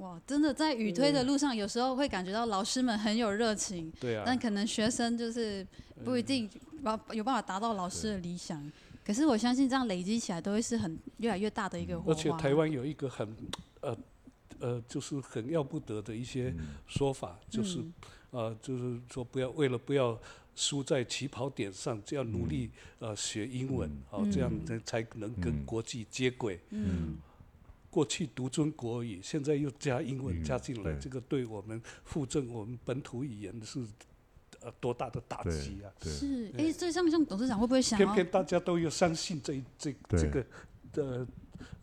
[0.00, 5.66] 哇，真的在语推的路上，有时候会感觉到老师们很有热情，对啊，但可能学生就是
[6.02, 6.48] 不一定
[6.82, 8.70] 把有办法达到老师的理想。
[9.04, 12.12] 可是我相信这样累积起来，都会是很越来越大的一个火花。
[12.12, 12.30] 而且。
[12.38, 13.36] 台湾有一个很
[13.80, 13.94] 呃
[14.58, 16.54] 呃，就是很要不得的一些
[16.86, 17.78] 说法，就是
[18.30, 20.18] 呃，就是说不要为了不要
[20.56, 26.58] 输在起跑点上，就要努力呃学英文，好，这样才才能跟国际接轨。
[26.70, 27.18] 嗯。
[27.90, 33.84] 过去独尊国语，现在又加英文加进来，这个对我们附赠我们本土语言是
[34.62, 35.90] 呃多大的打击啊！
[36.02, 37.98] 是，哎，所以像像董事长会不会想？
[37.98, 40.46] 偏偏大家都要相信这这这个
[40.92, 41.26] 的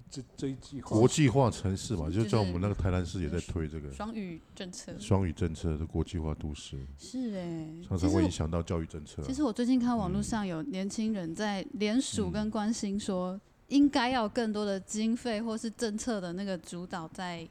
[0.10, 0.98] 这这一句话。
[0.98, 4.98] 国际化城市嘛，就像我们那个台南市也在推这个双语政策。
[4.98, 6.78] 双语政策的国际化都市。
[6.98, 9.22] 是哎，常常会影响到教育政策。
[9.24, 13.38] 其实我最近看网络上有年轻人在联署跟关心说。
[13.70, 17.48] 应该要更多的经费或是政策的那个主导，在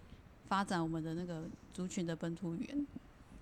[0.49, 1.43] 发展我们的那个
[1.75, 2.87] 族群的本土语言。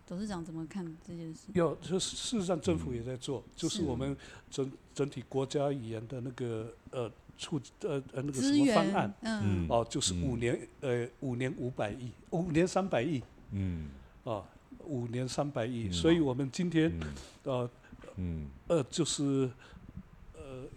[0.06, 1.40] 董事长怎么看这件事？
[1.54, 4.16] 有，就是事实上政府也在做，嗯、就是我们
[4.50, 13.88] 整整体国家语言的那个呃促呃呃那个什么方案，嗯，哦，就是五年、嗯、呃五年五百亿，五年三百亿，嗯，
[14.24, 14.44] 哦，
[14.84, 17.70] 五年三百亿，所以我们今天、嗯、呃
[18.16, 18.46] 嗯。
[18.66, 19.48] 呃就是。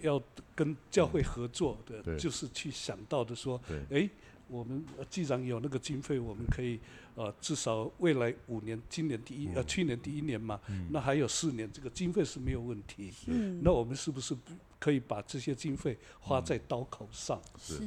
[0.02, 0.22] 要
[0.56, 4.10] 跟教会合作的，嗯、就是去想到的说，哎，
[4.48, 6.80] 我们既然有那个经费，我们可以
[7.16, 13.14] 呃至少未来五年，今年第一呃去年第一年嘛，嗯、那还有四年，这个经费是没有问题。
[13.28, 14.36] 嗯、那我们是不是
[14.80, 17.42] 可以把这些经费花在刀口上？
[17.58, 17.80] 是。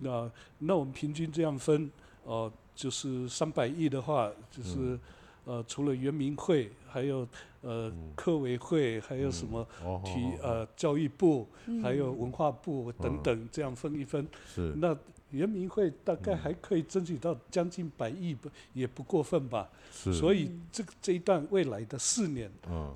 [0.00, 1.90] 那那我们平均这样分，
[2.24, 4.74] 呃，就是三百亿的话，就是。
[4.76, 5.00] 嗯
[5.46, 7.24] 呃，除了圆明会，还有
[7.66, 9.66] 呃科委会，还有什么
[10.04, 11.48] 体呃教育部，
[11.82, 14.26] 还有文化部等等，这样分一分。
[14.54, 14.72] 是。
[14.76, 14.96] 那
[15.32, 19.68] 人民会大概还可以争取到将近百亿，不也不过分吧？
[19.92, 20.14] 是。
[20.14, 22.48] 所以这个这一段未来的四年，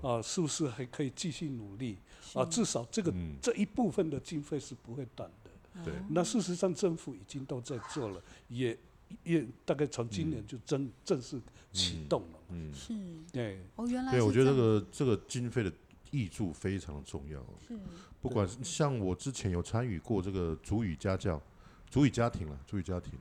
[0.02, 1.98] 啊，是不是还可以继续努力？
[2.34, 5.50] 啊，至少这个这一部分的经费是不会短的。
[5.84, 5.92] 对。
[6.10, 8.78] 那事实上政府已经都在做了，也。
[9.24, 11.36] 也大概从今年就正、嗯、正式
[11.72, 12.38] 启动了。
[12.48, 12.94] 嗯，是，
[13.32, 13.60] 对。
[13.76, 15.72] 哦，原来对，我觉得这个这个经费的
[16.10, 17.40] 益助非常重要。
[17.66, 17.78] 是。
[18.20, 21.40] 不管像我之前有参与过这个主语家教、
[21.88, 23.12] 主语家庭了，主语家庭。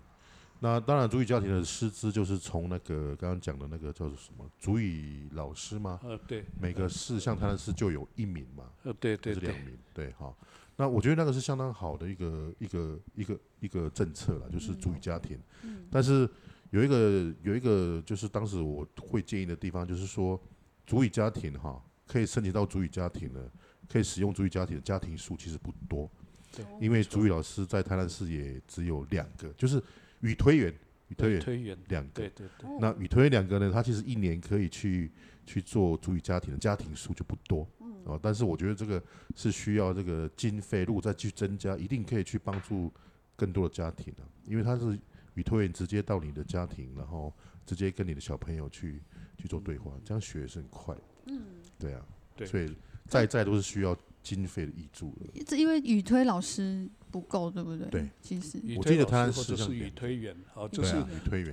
[0.61, 5.97] 那当然，主语家庭的师资就是从那个刚刚讲的那个叫做什么主语老师吗？
[6.03, 6.43] 呃，对。
[6.59, 8.65] 每个市像台南市就有一名嘛。
[8.83, 9.35] 呃，对对对。
[9.35, 10.35] 是两名，对，哈。
[10.75, 15.39] 那我觉得那个是相当好的一个一个一个一个政策了，就是主语家庭。
[15.63, 15.87] 嗯。
[15.89, 16.29] 但是
[16.71, 20.39] 有一个有一个就是当时我会建议的地方，就是说
[20.85, 23.51] 主语家庭哈，可以申请到主语家庭的，
[23.87, 26.09] 可以使用主语家庭的家庭数其实不多。
[26.55, 26.65] 对。
[26.79, 29.81] 因为主语老师在台南市也只有两个，就是
[30.21, 30.73] 语推员，
[31.07, 32.11] 语推员推员两个。
[32.13, 32.69] 对对对。
[32.79, 35.11] 那语推员两个呢，他其实一年可以去
[35.45, 37.67] 去做主语家庭的家庭数就不多。
[38.05, 39.03] 哦，但是我觉得这个
[39.35, 42.91] 是需要这个经费，如果再去增加，一定可以去帮助
[43.35, 44.97] 更多的家庭的，因为他是
[45.39, 47.33] 语推员直接到你的家庭，然后
[47.65, 49.01] 直接跟你的小朋友去
[49.37, 50.93] 去做对话，这样学是很快。
[51.27, 51.41] 嗯，
[51.79, 52.75] 对啊，对，所以
[53.07, 55.43] 在在都是需要经费的挹注的。
[55.45, 57.87] 这因为语推老师不够，对不对？
[57.87, 61.01] 对，其实我记得他或者是语推员，好，就是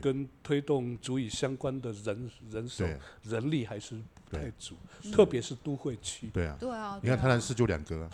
[0.02, 2.84] 跟推动足以相关的人人手
[3.22, 4.02] 人力还是。
[4.28, 4.74] 不太足，
[5.12, 6.28] 特别是都会区。
[6.32, 6.98] 对啊，对啊。
[7.00, 8.10] 你看台南市就两个，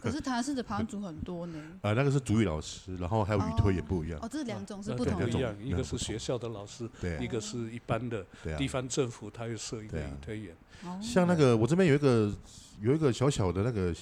[0.00, 1.58] 可是台湾式的排湾族很多呢。
[1.82, 4.18] 啊，那个是主语老师，然后还有语推也不一样。
[4.22, 5.28] 哦，这两种是不同的。
[5.28, 6.88] 一样，一个是学校的老师，
[7.20, 8.24] 一个是一般的
[8.56, 10.54] 地方政府，他又设一个语推员。
[11.02, 12.32] 像那个，我这边有一个
[12.80, 13.94] 有一个小小的那个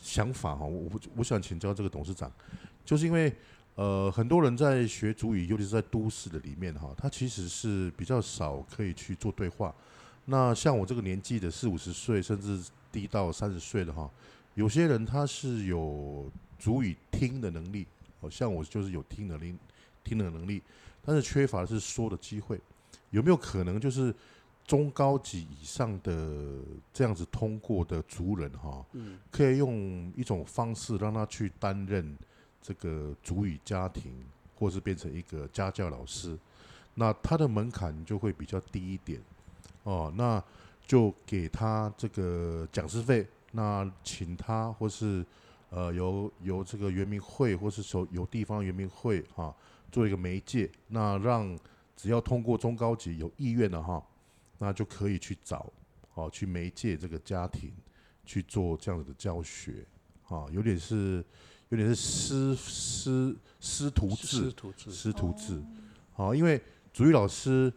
[0.00, 2.30] 想法哈，我我想请教这个董事长，
[2.84, 3.34] 就是因为
[3.74, 9.74] 呃很多人在学主语，尤其是在都市的里面哈，他其实是比较少可以去做对话。
[10.26, 14.08] 那像我这个年纪的四五十岁，甚至低到三十岁的哈。
[14.54, 17.86] 有些人他是有主语听的能力，
[18.20, 19.56] 好像我就是有听能力，
[20.04, 20.62] 听的能力，
[21.04, 22.60] 但是缺乏的是说的机会。
[23.10, 24.14] 有没有可能就是
[24.66, 26.60] 中高级以上的
[26.92, 32.16] 这样子通过的族人哈，嗯可以用一种方式让他去担任
[32.60, 34.12] 这个主语家庭，
[34.54, 36.38] 或是变成一个家教老师，
[36.94, 39.20] 那他的门槛就会比较低一点
[39.82, 40.42] 哦，那
[40.86, 43.26] 就给他这个讲师费。
[43.52, 45.24] 那请他，或是
[45.68, 49.54] 呃由由这个原民会，或是说由地方原民会哈，
[49.90, 51.58] 做一个媒介，那让
[51.94, 54.02] 只要通过中高级有意愿的哈，
[54.58, 55.70] 那就可以去找，
[56.14, 57.70] 哦去媒介这个家庭
[58.24, 59.86] 去做这样子的教学，
[60.28, 61.24] 啊，有点是
[61.68, 65.62] 有点是师师师徒制，师徒制，师徒制，
[66.12, 67.72] 好，因为主语老师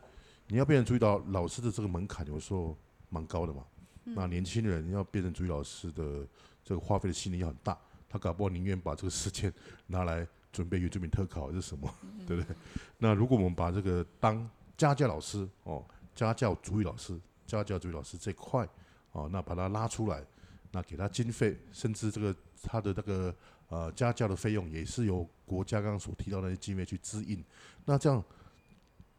[0.48, 2.78] 你要变成主语老老师的这个门槛，有时候
[3.10, 3.64] 蛮高的嘛。
[4.06, 6.28] 那年轻人要变成主语老师的
[6.64, 7.76] 这个花费的心力要很大，
[8.08, 9.52] 他搞不好宁愿把这个时间
[9.88, 11.92] 拿来准备原住民特考还是什么，
[12.28, 12.56] 对不对？
[13.00, 14.48] 那如果我们把这个当
[14.78, 15.84] 家教老师哦，
[16.14, 18.68] 家教主语老师、家教主语老师这块
[19.12, 20.24] 哦，那把它拉出来，
[20.72, 23.36] 那给他经费，甚至这个他的那个
[23.70, 27.44] 呃家教的费用也是由国家刚刚所提到的那些经费去支应，
[27.86, 28.24] 那这样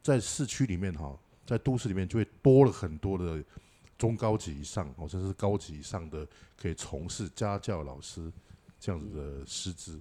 [0.01, 3.43] 在市区里面哈，在都市里面就会多了很多的。
[3.99, 6.27] 中高级以上，或者是高级以上的，
[6.61, 8.31] 可以从事家教老师
[8.79, 9.99] 这样子的师资，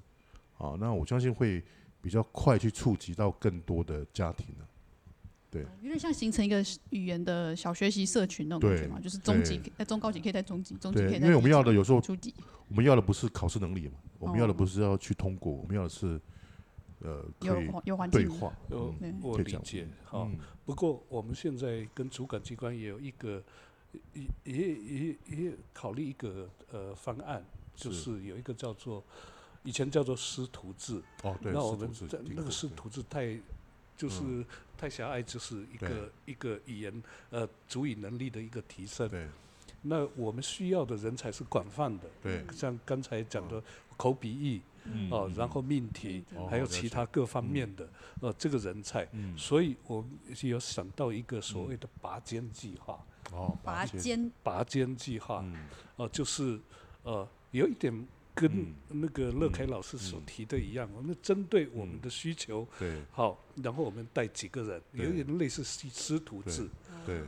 [0.58, 1.64] 啊，那我相信会
[2.02, 4.68] 比较快去触及到更多的家庭了。
[5.50, 11.26] 对，有点像形成一个语言的小学习社群那种感觉嘛，就是中级在中高级可以在中级，中级可以在。
[11.26, 12.34] 因为我们要的有时候初级，
[12.68, 16.20] 我们要的不是考试能力嘛，我们要的不是要去通过，我们要的是
[17.00, 17.68] 呃可以
[18.12, 18.54] 对话。
[18.70, 20.30] 有我理解，好，
[20.66, 23.42] 不过我们现在跟主管机关也有一个。
[24.14, 27.44] 也也也也考虑一个呃方案，
[27.76, 29.04] 就是有一个叫做
[29.64, 31.02] 以前叫做师徒制。
[31.24, 31.52] 哦，对。
[31.52, 33.38] 那我们在那个师徒制太
[33.98, 34.46] 就是
[34.78, 39.08] 太狭隘，就是一个一个语言呃主语能力的一个提升。
[39.10, 39.28] 对。
[39.82, 42.10] 那我们需要的人才是广泛的。
[42.22, 42.44] 对。
[42.52, 43.62] 像刚才讲的
[43.98, 44.62] 口笔译，
[45.12, 47.88] 哦，然后命题，还有其他各方面的
[48.22, 49.08] 呃这个人才。
[49.38, 50.10] 所以我们
[50.42, 53.04] 有想到一个所谓的拔尖计划。
[53.32, 54.32] 哦，拔尖。
[54.44, 55.44] 拔尖计划，
[55.96, 56.60] 哦、呃，就是
[57.04, 66.70] 呃，有一点跟那个乐凯老师所提的一样，我们针对我们的需求，对，好，然后我们带几个人，有点类似师师徒制，
[67.06, 67.24] 对，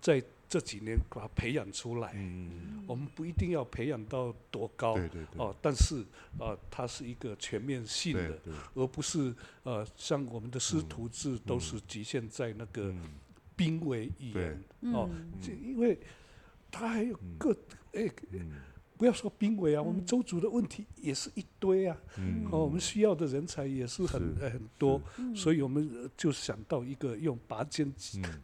[0.00, 6.04] 在这几年把它培养出来，嗯，我们不一定要培养到多高，对对哦，但是
[6.38, 8.38] 呃，它是一个全面性的，
[8.74, 9.34] 而不是
[9.64, 12.94] 呃，像我们的师徒制都是局限在那个。
[13.56, 15.08] 濒危语言哦，
[15.40, 15.98] 这因为
[16.70, 17.56] 他还有个
[17.92, 18.08] 哎，
[18.96, 21.96] 不要说濒危啊，我们周族的问题也是一堆啊，
[22.50, 25.00] 哦，我们需要的人才也是很很多，
[25.34, 27.92] 所以我们就想到一个用拔尖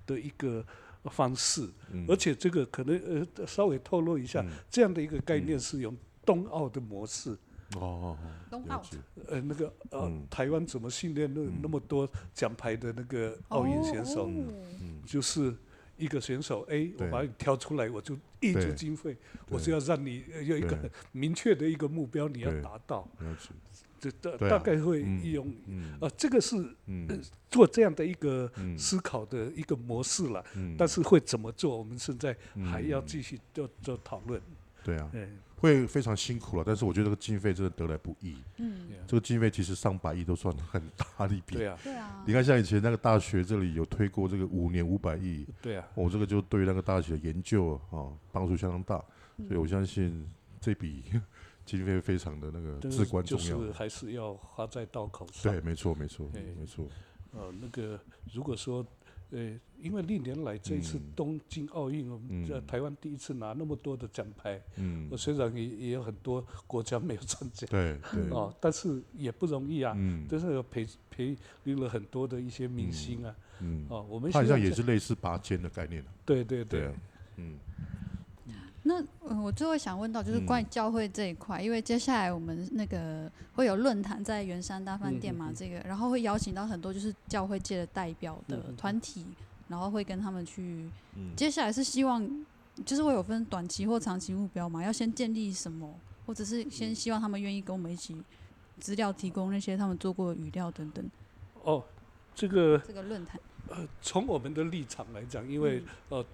[0.06, 0.64] 的一个
[1.04, 1.68] 方式，
[2.06, 7.36] 而且这个可能呃稍微透露一下，这样的一个概念是用冬奥的模式。
[7.76, 8.16] 哦，
[8.50, 8.82] 冬奥，
[9.26, 14.30] 呃，那个呃，台湾怎么训练那那么多奖牌的那个奥运选手？
[15.08, 15.56] 就是
[15.96, 19.16] 一个选手 A，我把你挑出来，我就挹注经费，
[19.48, 20.78] 我是要让你有一个
[21.12, 23.08] 明确的一个目标，你要达到。
[24.00, 25.52] 这大大概会用，
[26.00, 26.54] 呃，这个是
[27.50, 28.48] 做这样的一个
[28.78, 30.44] 思考的一个模式了。
[30.76, 32.36] 但是会怎么做，我们现在
[32.70, 34.40] 还要继续做做讨论。
[34.84, 35.10] 对啊。
[35.60, 38.36] 会非常辛苦了，但是我觉得这个经费真的得来不易。
[38.58, 41.56] 嗯，这个经费其实上百亿都算很大的一笔。
[41.56, 42.22] 对啊，对啊。
[42.26, 45.46] 你看，像以前那个大学这里有推过这个五年五百亿。
[45.60, 45.86] 对啊。
[45.94, 48.96] 我这个就对那个大学的研究啊帮助相当大，
[49.46, 50.28] 所以我相信
[50.60, 51.02] 这笔
[51.66, 53.44] 经费非常的那个至关重要。
[53.44, 55.52] 就是还是要花在刀口上。
[55.52, 56.86] 对，没错，没错，没错。
[57.32, 57.98] 呃，那个
[58.32, 58.86] 如果说。
[59.30, 64.58] 对，因为历年来这一次东京奥运，我们在台湾第一次拿那么多的奖牌。
[64.76, 67.66] 嗯，我虽然也也有很多国家没有参加。
[67.66, 68.30] 对对。
[68.30, 69.92] 哦，但是也不容易啊。
[69.96, 70.26] 嗯。
[70.30, 73.34] 但是有培培育了很多的一些明星啊。
[73.60, 73.86] 嗯。
[73.90, 74.32] 哦，我们。
[74.32, 76.02] 现在也是类似拔尖的概念。
[76.24, 76.90] 对对对。
[77.36, 77.58] 嗯。
[78.88, 89.34] 那呃，我最后想问到，就是关于教会这一块，嗯、因为接下来我们那个会有论坛在圆山大饭店嘛，嗯、这个，然后会邀请到很多就是教会界的代表的团体，嗯、
[89.68, 90.88] 然后会跟他们去。
[91.16, 92.26] 嗯、接下来是希望，
[92.86, 98.16] 就是会有分短期或长期目标嘛，要先建立什么，或者是先希望他们愿意跟我们一起
[98.80, 101.04] 资料提供那些他们做过的语料等等。
[101.62, 101.84] 哦，
[102.34, 106.26] 这个这个论坛，呃，从我们的立场来讲，因为、嗯、呃。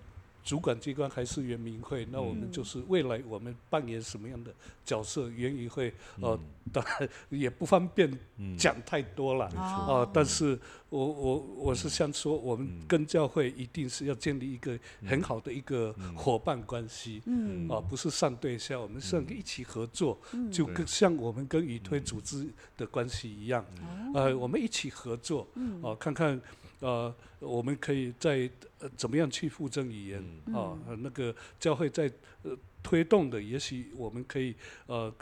[0.45, 5.31] 主管机关还是原民会，那我们就是未来我们扮演什么样的角色？
[5.31, 6.39] 原民会，呃，
[6.71, 8.13] 当然也不方便
[8.59, 10.59] 讲太多了，啊，但是
[10.91, 17.23] 我我我是想说，我们跟教会一定是要建立一个很好的一个伙伴关系，
[17.71, 20.19] 啊，不是上对下，我们是一起合作，
[20.53, 23.65] 就跟像我们跟与推组织的关系一样，
[24.13, 25.49] 呃，我们一起合作，
[25.83, 26.39] 啊，看看。
[26.81, 30.23] 呃，我们可以在呃怎么样去附赠语言
[30.53, 30.77] 啊？
[30.99, 32.11] 那个教会在
[32.43, 34.55] 呃推动的，也许我们可以
[34.87, 35.13] 呃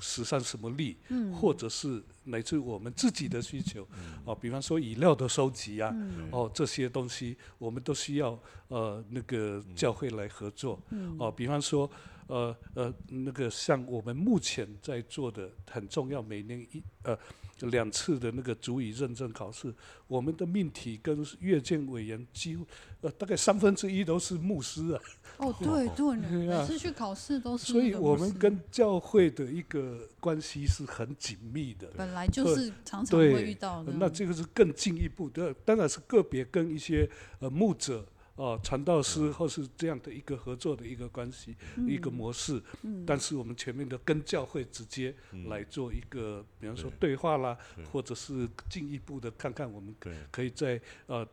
[0.00, 8.38] 使上什么力，嗯、或者是乃至我们自己的需求，嗯、啊，比方说语料的收集啊，嗯、哦这些东西，我们都需要
[8.68, 11.90] 呃那个教会来合作，嗯、啊，比方说
[12.26, 17.18] 呃呃那个像我们目前在做的很重要，每年一呃。
[17.60, 19.74] 两次的那个足以认证考试，
[20.06, 22.66] 我们的命题跟阅卷委员几乎
[23.00, 25.00] 呃大概三分之一都是牧师啊。
[25.38, 27.72] 哦，对 对，每次去考试都是。
[27.72, 31.88] 所以我们跟教会的一个关系是很紧密的。
[31.96, 33.92] 本来就是常常会遇到的。
[33.94, 38.06] 那这个是更进一步的，当然是个别跟一些呃牧者。
[38.36, 42.62] 哦，传道师或是这样的一个合作的一个关系，嗯、一个模式。
[42.82, 45.14] 嗯、但是我们前面的跟教会直接
[45.48, 47.56] 来做一个，嗯、比方说对话啦，
[47.90, 49.94] 或者是进一步的看看我们
[50.30, 51.26] 可以在呃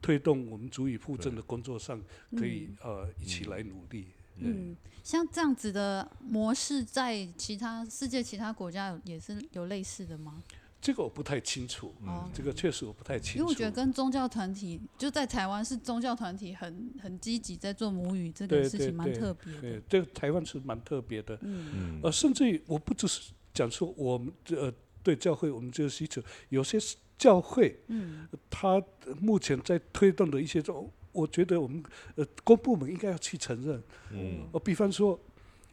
[0.00, 2.02] 推动我们族语复振的工作上，
[2.36, 4.06] 可以呃一起来努力。
[4.36, 10.42] 嗯，像这样子的模式，在其他世界其他国家也是有类似的吗？
[10.80, 13.38] 这个我不太清楚，嗯，这个确实我不太清楚。
[13.38, 19.60] 因为我觉得跟宗教团体就在台湾是宗教团体很很积极在做母语这个事情，蛮特别的。
[19.60, 21.36] 对，这个台湾是蛮特别的。
[21.42, 24.72] 嗯，呃，甚至于我不只是讲说我们呃
[25.02, 26.78] 对教会我们这个需求，有些
[27.18, 28.80] 教会，嗯，他
[29.20, 31.82] 目前在推动的一些种，我觉得我们
[32.14, 33.82] 呃公部门应该要去承认。
[34.12, 35.18] 嗯，呃，比方说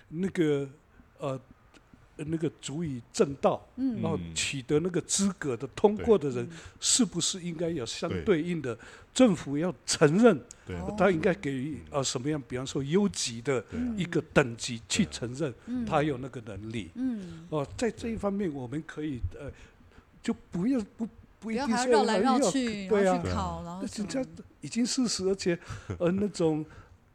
[0.10, 0.68] 那个
[1.20, 1.40] 呃。
[2.18, 6.48] 那个足以证道，然后取得那个资格的通过的人，
[6.80, 8.42] 是不是应该有相对。
[8.42, 8.78] 应的？
[9.14, 10.38] 政府要承认？
[10.98, 12.42] 他应该给予啊什么样？
[12.50, 13.64] 比方说优级的
[13.96, 15.54] 一个等级去承认
[15.86, 16.92] 他有那个能力。
[17.50, 19.50] 哦，在这一方面我们可以呃，
[20.22, 21.08] 就不要不
[21.40, 24.22] 不一定要绕来绕去，对啊，然后人家
[24.60, 25.58] 已经事实，而且
[25.98, 26.66] 呃那种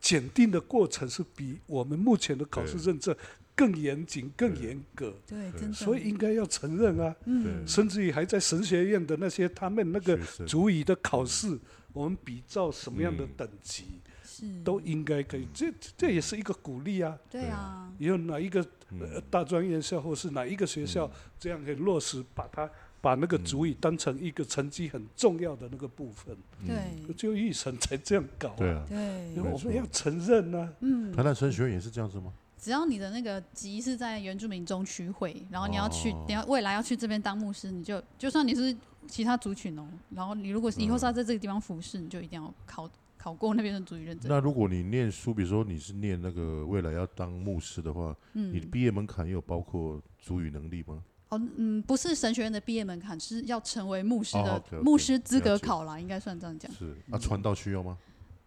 [0.00, 3.14] 检定的过程是比我们目前的考试认证。
[3.60, 7.14] 更严谨、更严格，对，真的，所以应该要承认啊。
[7.26, 11.58] 嗯，甚至于还在神学院的那些他们那个主语的考试，
[11.92, 13.84] 我们比照什么样的等级，
[14.24, 15.46] 是都应该可以。
[15.52, 17.18] 这这也是一个鼓励啊。
[17.30, 17.92] 对啊。
[17.98, 18.66] 有哪一个
[19.28, 22.70] 大专院校或是哪一个学校这样可以落实，把它
[23.02, 26.34] 把那个主语当成一个成绩很重要的那个部分。
[26.66, 27.12] 对。
[27.12, 28.54] 就育成才这样搞。
[28.56, 28.86] 对啊。
[28.88, 28.98] 对。
[29.42, 30.72] 我们要承认呢。
[30.80, 31.12] 嗯。
[31.12, 32.32] 台南神学院也是这样子吗？
[32.60, 38.76] 只要你的那个籍是在原住民中区会，然后你要去，你要未来要去这边当牧师，你就就算你是
[39.08, 44.30] 其他族群哦，然后你如果以后是要在这个地方服侍，你就一定要考考过那边的族语认证。
[44.30, 51.02] 那如果你念书，比如说你是念那个未来要当牧师的话，嗯，你的毕业门槛也有包括族语能力吗？
[51.30, 56.70] 哦，嗯，不是神学院的毕业门槛，是要成为牧师的牧师资格考啦，应该算这样讲。
[56.72, 57.96] 是，那传道需要吗？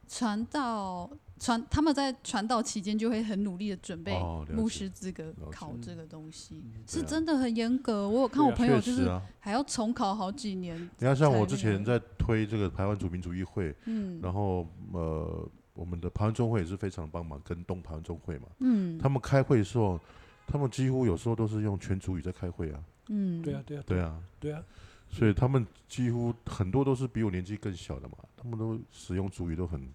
[0.08, 1.10] 传道。
[1.44, 4.18] 传他们在传道期间就会很努力的准备
[4.54, 8.08] 牧师资格考这个东西，是真的很严格。
[8.08, 9.10] 我有看我朋友就是
[9.42, 10.80] 还要重考好几年。
[11.00, 20.00] 你看，像我之前在推这个台湾主民主义会，嗯，然后呃，我们的台湾中会也是非常帮忙，跟东台湾中会嘛，嗯，他们开会的时候，
[20.48, 24.64] 他们几乎有时候都是用全族语在开会啊，嗯，对啊，对啊，对啊，对啊，
[25.10, 29.86] 所以他们几乎很多都是比我年纪更小的嘛，他们都使用族语都很。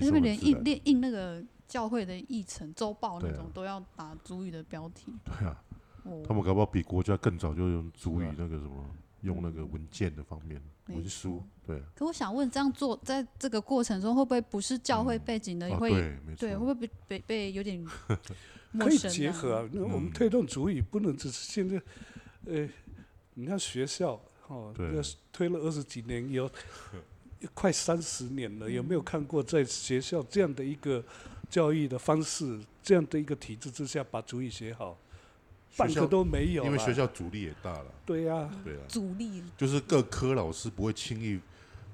[0.00, 5.14] 因为连印印印那个教会的议程周报那种都要打主语的标题。
[5.24, 5.62] 对啊，
[6.26, 8.84] 他们搞不好比国家更早就用主语那个什么，
[9.20, 11.42] 用那个文件的方面文书。
[11.64, 11.80] 对。
[11.94, 15.90] 可我想问，这样做在这个过程中，会不会不是教会背景的也会？
[16.36, 17.84] 对，会不会被被被有点
[18.78, 19.68] 可以结合啊？
[19.72, 21.80] 那我们推动主语不能只是现在，
[22.46, 22.68] 呃，
[23.34, 25.00] 你看学校哦，要
[25.30, 26.50] 推了二十几年有。
[27.54, 31.02] 快三十年了，有没有看过在学校这样的一个
[31.48, 34.96] 教育的方式，这样的一个体制之下，把主语写好，
[35.76, 36.64] 半个都没有。
[36.64, 37.86] 因为学校阻力也大了。
[38.04, 38.80] 对呀、啊，对啊。
[38.88, 39.42] 阻力。
[39.56, 41.40] 就是各科老师不会轻易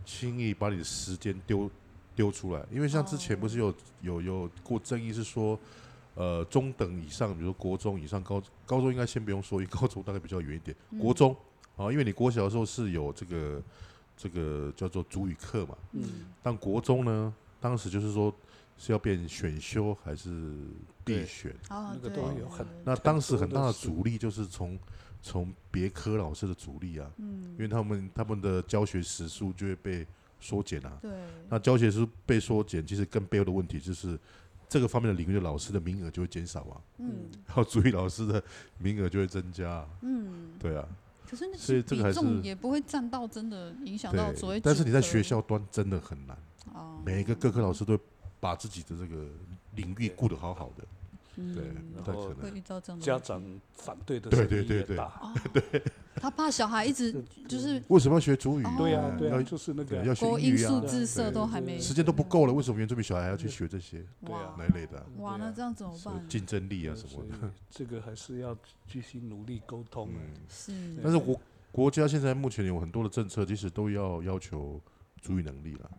[0.05, 1.71] 轻易把你的时间丢
[2.15, 5.59] 丢出来，因为像之前不是有有有过争议是说，
[6.15, 11.37] 呃，中等以上，比如说国中以上，高高中应该先不用说，因为高中大概比较远一点，国中
[11.77, 13.63] 啊，因为你国小的时候是有这个
[14.17, 16.03] 这个叫做主语课嘛，嗯，
[16.43, 18.35] 但国中呢，当时就是说。
[18.79, 20.29] 是要变选修还是
[21.03, 21.51] 必选？
[21.71, 22.67] 那个都有很。
[22.85, 24.79] 那当时很大的阻力就是从
[25.23, 30.07] 从别科老师的阻力啊，嗯，因为他们他们的教学时数就会被
[30.41, 30.99] 缩减啊。
[31.01, 31.11] 对。
[31.49, 34.21] 那教学时数被缩减，其实更背后的问题就是
[34.69, 36.77] 这个方面的领域的老师的名额就会减少啊。
[36.99, 37.31] 嗯。
[37.47, 38.45] 然后主语老师的
[38.77, 39.89] 名额就会增加啊。
[40.03, 40.51] 嗯。
[40.59, 40.87] 对啊。
[41.29, 44.61] 可是那所以这个还是也不会占到真的影响到所谓。
[44.61, 46.37] 但是你在学校端真的很难。
[46.73, 47.01] 哦。
[47.05, 47.99] 每一个各科老师都。
[48.41, 49.27] 把自己的这个
[49.75, 50.85] 领域顾得好好的，
[51.37, 51.65] 对，
[51.95, 52.51] 不太可
[52.91, 53.01] 能。
[53.01, 53.43] 家长
[53.75, 54.97] 反对的对对对对，
[55.53, 55.83] 对，
[56.17, 57.15] 他怕小孩一直
[57.47, 58.65] 就是为什么要学主语？
[58.79, 64.03] 对呀对呀，就是那个要学国音数字社都还没，时间都不够了，为什么原住民小孩要去学这些？
[64.25, 65.05] 对啊，那一类的？
[65.19, 66.29] 哇，那这样怎么办？
[66.29, 68.57] 竞争力啊什么的，这个还是要
[68.89, 70.09] 继续努力沟通。
[70.49, 70.73] 是，
[71.03, 74.81] 但是国国家现在目前有很多的政策，其实都要要求
[75.21, 75.91] 主语能力了。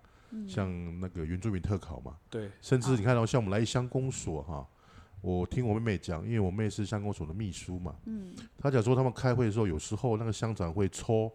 [0.46, 4.68] 像那个原住民特考嘛，对，甚至你看到像我们来乡公所哈，
[5.22, 11.32] 我听我妹妹讲，因为我妹是乡公所的秘书嘛，嗯，她讲说他们开会的时候，有时候那个乡长会抽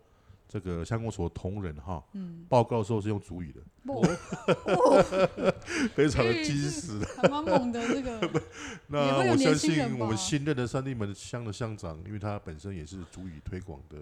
[0.48, 3.60] 这个乡公所的同仁哈，嗯，报告的时候是用主语的，
[5.94, 8.42] 非常的及时的， 还蛮猛的这个。
[8.86, 13.98] 那我相信我们新任的三地门乡的乡长，因为他本身也是主语推广的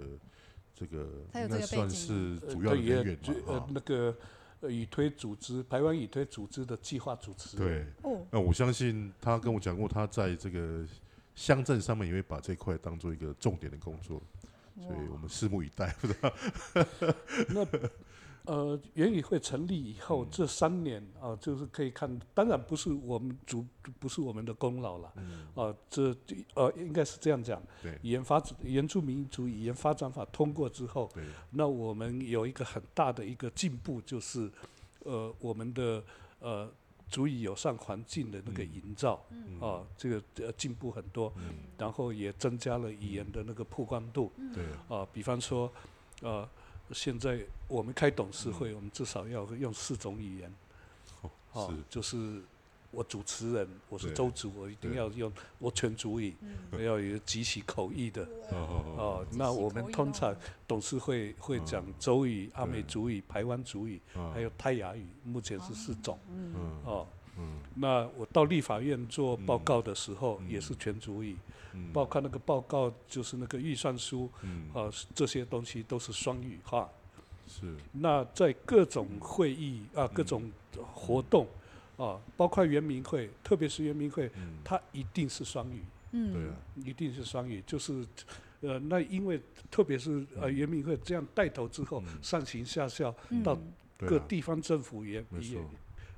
[0.75, 4.15] 这个，应该算是主要的人员嘛，那个。
[4.69, 7.57] 语推组织，台湾以推组织的计划主持。
[7.57, 7.87] 对，
[8.31, 10.85] 那我相信他跟我讲过，他在这个
[11.35, 14.21] 乡镇上面也会把这块当做一个重点的工作，
[14.77, 15.95] 所以我们拭目以待。
[17.49, 17.67] 那。
[18.47, 23.65] 呃，原语会成立以后这三年啊，就是可以看，当然不是我们主，
[23.99, 25.13] 不是我们的功劳了。
[25.17, 25.47] 嗯。
[25.55, 26.17] 啊，这
[26.55, 27.63] 呃，应该是这样讲。
[27.83, 27.93] 对。
[28.03, 31.23] 语言发展，原住民族语言发展法通过之后，对。
[31.51, 34.51] 那我们有一个很大的一个进步，就是
[35.01, 36.03] 呃，我们的
[36.39, 36.69] 呃，
[37.09, 39.61] 足以友善环境的那个营造，嗯。
[39.61, 41.33] 啊，这个呃进步很多。
[41.37, 41.55] 嗯。
[41.77, 44.33] 然后也增加了语言的那个曝光度。
[44.55, 44.65] 对。
[44.89, 45.71] 啊，比方说，
[46.23, 46.49] 呃。
[46.93, 50.53] 现在我们开董事会，我们至少要用四种语言，
[51.53, 52.43] 哦，就是
[52.91, 56.35] 我主持人，我是周主，我一定要用我全主语，
[56.73, 60.35] 要有极其口译的，哦，那我们通常
[60.67, 64.01] 董事会会讲周语、阿美族语、台湾族语，
[64.35, 66.19] 还有泰雅语，目前是四种，
[66.85, 67.07] 哦，
[67.75, 71.37] 那我到立法院做报告的时候，也是全族语。
[71.93, 74.29] 包括那个报告，就是那个预算书，
[74.75, 76.89] 啊，这些东西都是双语哈。
[77.47, 77.73] 是。
[77.93, 80.51] 那在各种会议啊，各种
[80.93, 81.47] 活动，
[81.97, 84.29] 啊，包括圆明会，特别是圆明会，
[84.65, 85.81] 它一定是双语。
[86.11, 86.33] 嗯。
[86.33, 86.57] 对啊。
[86.85, 88.05] 一定是双语，就是，
[88.63, 93.15] 呃，那因为特别是呃原民会这样带头之后，上行下效，
[93.45, 93.57] 到
[93.97, 95.59] 各地方政府也也，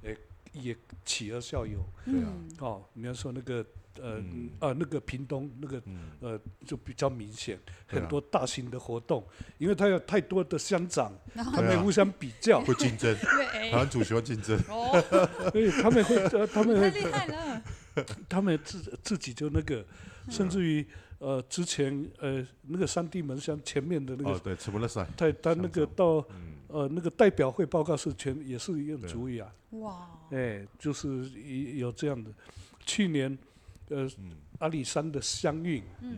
[0.05, 0.17] 诶，
[0.53, 1.85] 也起而效尤。
[2.05, 2.33] 对啊。
[2.61, 3.65] 哦，你要说那个。
[4.01, 9.29] 呃、嗯、啊，那个屏东那个、嗯、呃，就比较明显，很多大型的活动，啊、
[9.59, 13.15] 因为他有太多的乡长，他们互相比较，会竞争，
[13.53, 14.59] 台湾主喜欢竞争，
[15.53, 17.63] 所以他们会，呃、他们会，太厉害了，
[18.31, 19.85] 他们自自己就那个，
[20.31, 20.87] 甚至于
[21.19, 24.89] 呃，之前呃，那个三地门乡前面的那个，哦、对，什么了
[25.19, 31.29] 他他那个到、嗯、呃那个代表会报告是全也是用主语啊，哇，哎，就是
[31.77, 32.31] 有这样的，
[32.85, 33.39] 去年。
[33.89, 34.09] 呃，
[34.61, 36.17] 阿里山的相遇，嗯，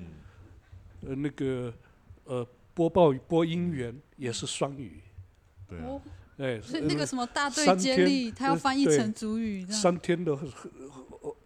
[1.00, 1.74] 呃，那个
[2.22, 5.00] 呃，播报播音员也是双语，
[5.66, 6.00] 对啊，
[6.36, 10.38] 哎，所以那个什么大队接力，他要翻译成主语，三天的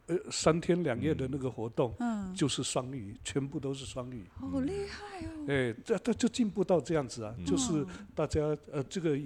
[0.08, 8.40] 呃三天两夜的那个活动，嗯，就是双语，全部都是双语，好厉害哦，哎，这他就进步到这样子啊，就是大家
[8.72, 9.16] 呃这个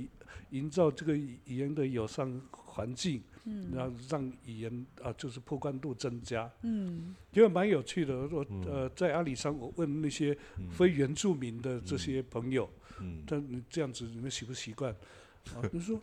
[0.50, 3.22] 营造这个语言的友善环境。
[3.44, 6.48] 嗯，然后让语言啊，就是破关度增加。
[6.62, 8.14] 嗯，因为蛮有趣的。
[8.28, 10.38] 我呃，在阿里山，我问那些
[10.70, 12.70] 非原住民的这些朋友，
[13.00, 14.92] 嗯，但你这样子你们习不习惯？
[15.56, 16.00] 啊， 你说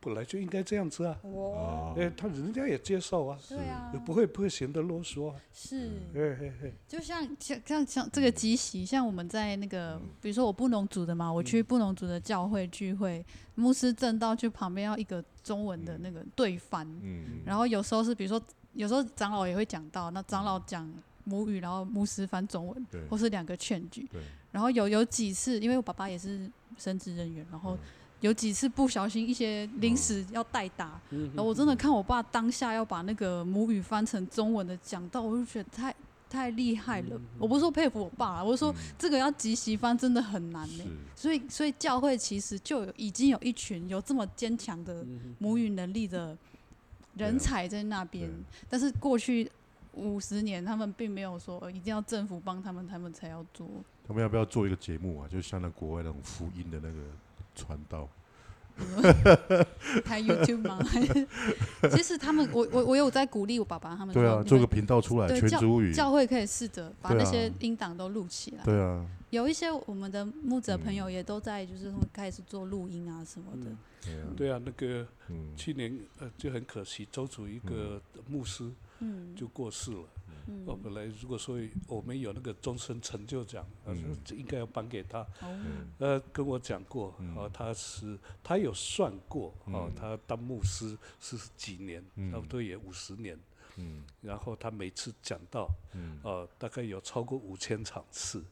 [0.00, 1.18] 本来就应该这样子啊。
[1.22, 1.94] 哦。
[1.96, 3.38] 哎，他人家也接受啊。
[3.48, 3.92] 对啊。
[4.06, 5.32] 不会不会显得啰嗦。
[5.52, 5.90] 是。
[6.14, 6.72] 嘿嘿嘿。
[6.88, 13.24] 就像像像像这个集习，像我们在那个，比如说我布农族的嘛，我去布农族的教会聚会，
[13.54, 16.86] 牧师正道去旁边要一个中文的那个对翻。
[17.02, 17.42] 嗯。
[17.44, 18.42] 然后有时候是比如说，
[18.72, 20.90] 有时候长老也会讲到，那长老讲
[21.24, 24.08] 母语，然后牧师翻中文，或是两个劝句。
[24.10, 24.22] 对。
[24.50, 27.76] 然后有有几次，因为我爸爸也是神职人员，然后。
[28.20, 35.94] 有几次不小心一些临时要代打，然后我真的看我爸当下要把那个母语翻成中文的讲到，我就觉得太
[36.28, 37.18] 太厉害了。
[37.38, 40.84] 我不是说佩服我爸，我是说这个要即席翻真的很难呢。
[41.16, 45.02] 所以所以教会其实就有已经有一群有这么坚强的
[45.38, 46.36] 母语能力的
[47.16, 48.30] 人才在那边，
[48.68, 49.50] 但是过去
[49.94, 53.66] 五十年他们并没有说一定要政府帮他们，他们才要做。
[54.06, 55.26] 他们要不要做一个节目啊？
[55.26, 56.98] 就像那国外那种福音的那个。
[57.60, 58.08] 传道，
[60.04, 60.78] 开 YouTube 吗？
[61.94, 64.14] 其实他们，我我我有在鼓励我爸爸他们。
[64.14, 65.92] 对啊，做个频道出来，全族语。
[65.92, 68.64] 教会可以试着把那些音档都录起来。
[68.64, 69.04] 对啊。
[69.30, 73.70] 有一些我们的牧者朋友也都在，就是开始做录音啊什么的。
[74.34, 75.06] 对啊，那个
[75.54, 78.70] 去年呃就很可惜，周主一个牧师
[79.36, 80.04] 就过世了。
[80.66, 83.94] 我本来如果说我们有那个终身成就奖，呃，
[84.30, 85.26] 应该要颁给他。
[85.98, 93.38] 呃，跟我讲过，哦，他是他有算过，哦，他当牧师是几年，差不多也五十年。
[94.20, 95.68] 然后他每次讲到，
[96.22, 98.44] 呃，大概有超过五千场次。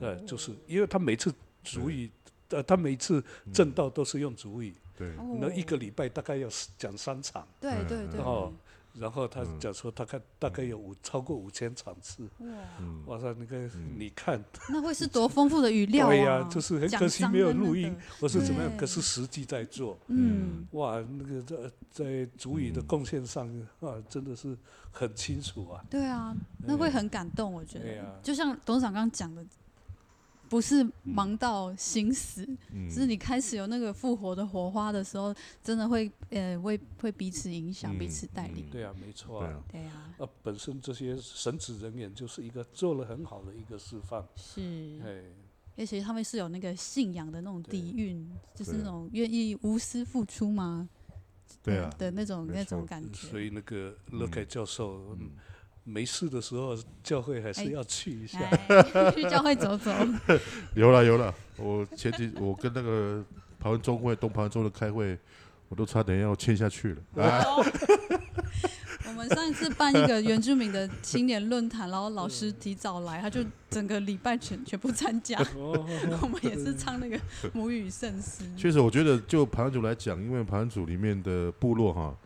[0.00, 2.10] 呃，就是因为他每次主语，
[2.50, 4.74] 呃，他每次正道都是用主语。
[4.96, 5.14] 对。
[5.40, 6.48] 那一个礼拜大概要
[6.78, 7.46] 讲三场。
[7.60, 8.20] 对对对。
[8.20, 8.52] 哦。
[8.94, 12.28] 然后他讲说，他看大概有五超过五千场次。
[12.38, 12.48] 哇！
[13.06, 16.10] 哇塞，那个你看，那会是多丰富的语料啊！
[16.10, 18.76] 对呀，就是很可惜没有录音，我是怎么样？
[18.76, 19.98] 可是实际在做。
[20.08, 20.66] 嗯。
[20.72, 21.56] 哇，那个在
[21.90, 23.48] 在主语的贡献上
[23.80, 24.56] 啊，真的是
[24.90, 25.82] 很清楚啊。
[25.88, 28.20] 对啊，那会很感动，我觉得。
[28.22, 29.44] 就像董事长刚刚讲的。
[30.52, 35.34] 不是忙到心死，嗯、是你开始有那个复活的火花的时候，
[35.64, 38.66] 真的会呃会会彼此影响，嗯、彼此带领。
[38.70, 39.64] 对啊，没错啊。
[39.72, 40.14] 对啊。
[40.18, 44.22] 啊，本身这些神职人员就是一个做了很好的一个示范。
[44.36, 44.60] 是。
[45.02, 45.22] 哎，
[45.78, 50.86] 而且他们是有那个信仰的那种底蕴，就是那种愿意无私付出吗？
[51.62, 51.88] 对啊。
[51.96, 53.26] 的那种那种感觉。
[53.26, 54.98] 所以那个乐凯教授。
[55.12, 55.30] 嗯嗯
[55.84, 58.38] 没事的时候，教会还是要去一下，
[59.12, 59.90] 去教会走走。
[60.74, 63.24] 有了有了，我前几我跟那个
[63.58, 65.18] 台湾中会东台湾中的开会，
[65.68, 67.02] 我都差点要签下去了。
[69.04, 75.38] 我们上一次办一个原住民的青年论坛，然后老师提早来，他就整个礼拜全全部参加。
[75.54, 77.20] 我们也是唱那个
[77.52, 78.44] 母语圣诗。
[78.56, 82.16] 确实，我觉得就排湾族来讲，因为排湾族里面的部落哈。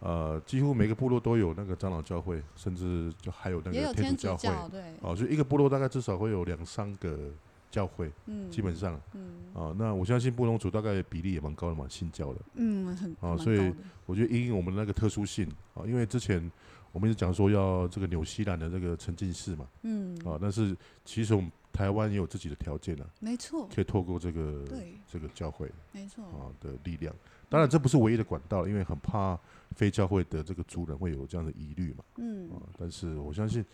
[0.00, 4.70] 呃，几乎每个部落都有那个长老教会，甚至就还有那个天主教会。
[4.70, 4.82] 对。
[5.00, 7.30] 哦，就一个部落大概至少会有两三个
[7.70, 8.10] 教会。
[8.26, 8.48] 嗯。
[8.48, 9.00] 基本上。
[9.14, 9.30] 嗯。
[9.54, 12.40] 啊，那我相信布农族大概比例也蛮高的嘛，信教的。
[12.54, 13.16] 嗯，很。
[13.20, 13.74] 啊，所以
[14.06, 16.48] 我觉得因我们那个特殊性啊，因为之前
[16.92, 19.66] 我们一直讲说要这个纽西兰的这个沉浸式嘛。
[19.82, 20.16] 嗯。
[20.24, 23.06] 啊，但是其实我们台湾也有自己的条件啊。
[23.20, 23.68] 没错。
[23.74, 24.64] 可以透过这个
[25.06, 25.70] 这个教会。
[25.92, 26.24] 没错。
[26.24, 27.14] 啊的力量，
[27.48, 29.38] 当然这不是唯一的管道，因为很怕。
[29.76, 32.02] 非教会的这个族人会有这样的疑虑嘛？
[32.16, 33.64] 嗯，啊，但是我相信，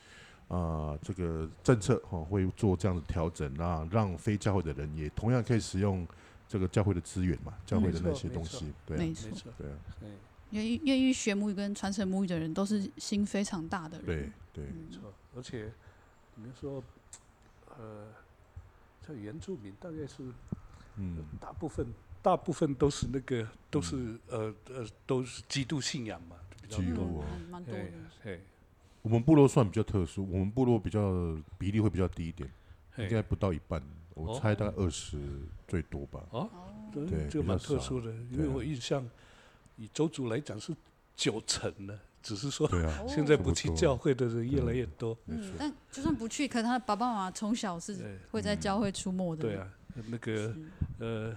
[0.49, 6.07] 啊，这个政策哈会做这样的调整啊，让非教会的人也同样可以使用
[6.49, 9.79] 这个教会的资源嘛，教会的那些东西，对，没错，对啊，
[10.51, 14.07] 愿意愿意学母语跟传承母语的人都是心非常大的人，
[14.53, 15.01] 对对，没错，
[15.37, 15.73] 而且
[16.35, 16.83] 你说，
[17.79, 18.07] 呃，
[19.07, 20.23] 在原住民大概是，
[20.97, 21.87] 嗯，大部分。
[22.25, 27.23] 大部分都是那个，都是、嗯、呃呃，都是基督信仰嘛，比较多。
[27.51, 27.91] 蛮多的。
[28.23, 28.41] 嘿，
[29.03, 32.51] 我们部落算比较特殊，我们部落比较比例会比较低一点，
[32.97, 33.83] 应该不到一半，
[34.15, 35.19] 我猜大概二十
[35.69, 36.25] 最多吧。
[36.31, 36.49] 哦，
[36.91, 39.07] 对，这个蛮特殊的，因为我印象
[39.77, 40.75] 以周族来讲是
[41.15, 42.69] 九成的，只是说
[43.07, 45.17] 现在不去教会的人越来越多。
[45.27, 49.43] 嗯，但就算不去，可能他爸爸妈妈从小是会在教会出没的。
[49.43, 49.69] 对啊。
[50.11, 50.53] 那个
[50.99, 51.33] 呃，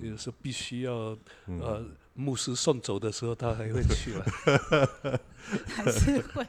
[0.00, 1.84] 有时候必须要呃
[2.14, 4.24] 牧师送走的时候，他还会去了，
[5.66, 6.46] 还是会。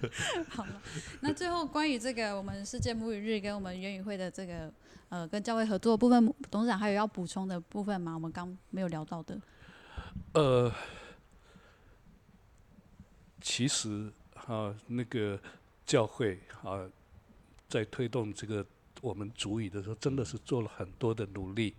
[0.50, 0.82] 好了，
[1.20, 4.70] 那最后关于这个我们世界母语日跟我们原语会的这个
[5.08, 8.12] 呃跟教会合作的部分，董事长还有要补充的部分吗？
[8.12, 9.40] 我们刚没有聊到的。
[10.34, 10.70] 呃，
[13.48, 14.12] 其实
[14.46, 15.40] 啊，那个
[15.86, 16.84] 教会啊，
[17.66, 18.64] 在推动这个。
[19.00, 21.72] 我们主语的时候，真的是做了很多的努力。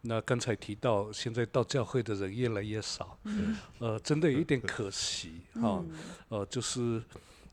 [0.00, 5.84] 那刚才提到，现在到教会的人越来越少，嗯、呃，真的有一点可惜哈。
[6.28, 7.00] 呃，就是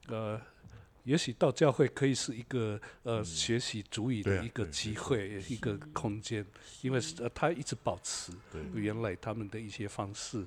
[0.07, 0.41] 呃，
[1.03, 6.43] 也许到教会可以是一个呃、嗯、学习主语的一个机会，一个空间，
[6.81, 8.31] 因为呃他一直保持
[8.73, 10.43] 原来他们的一些方式。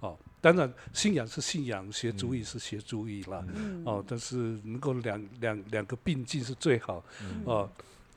[0.00, 3.44] 哦，当然信仰是信仰，学主语是学主语啦。
[3.54, 7.04] 嗯、哦，但是能够两两两个并进是最好。
[7.22, 7.70] 嗯、哦。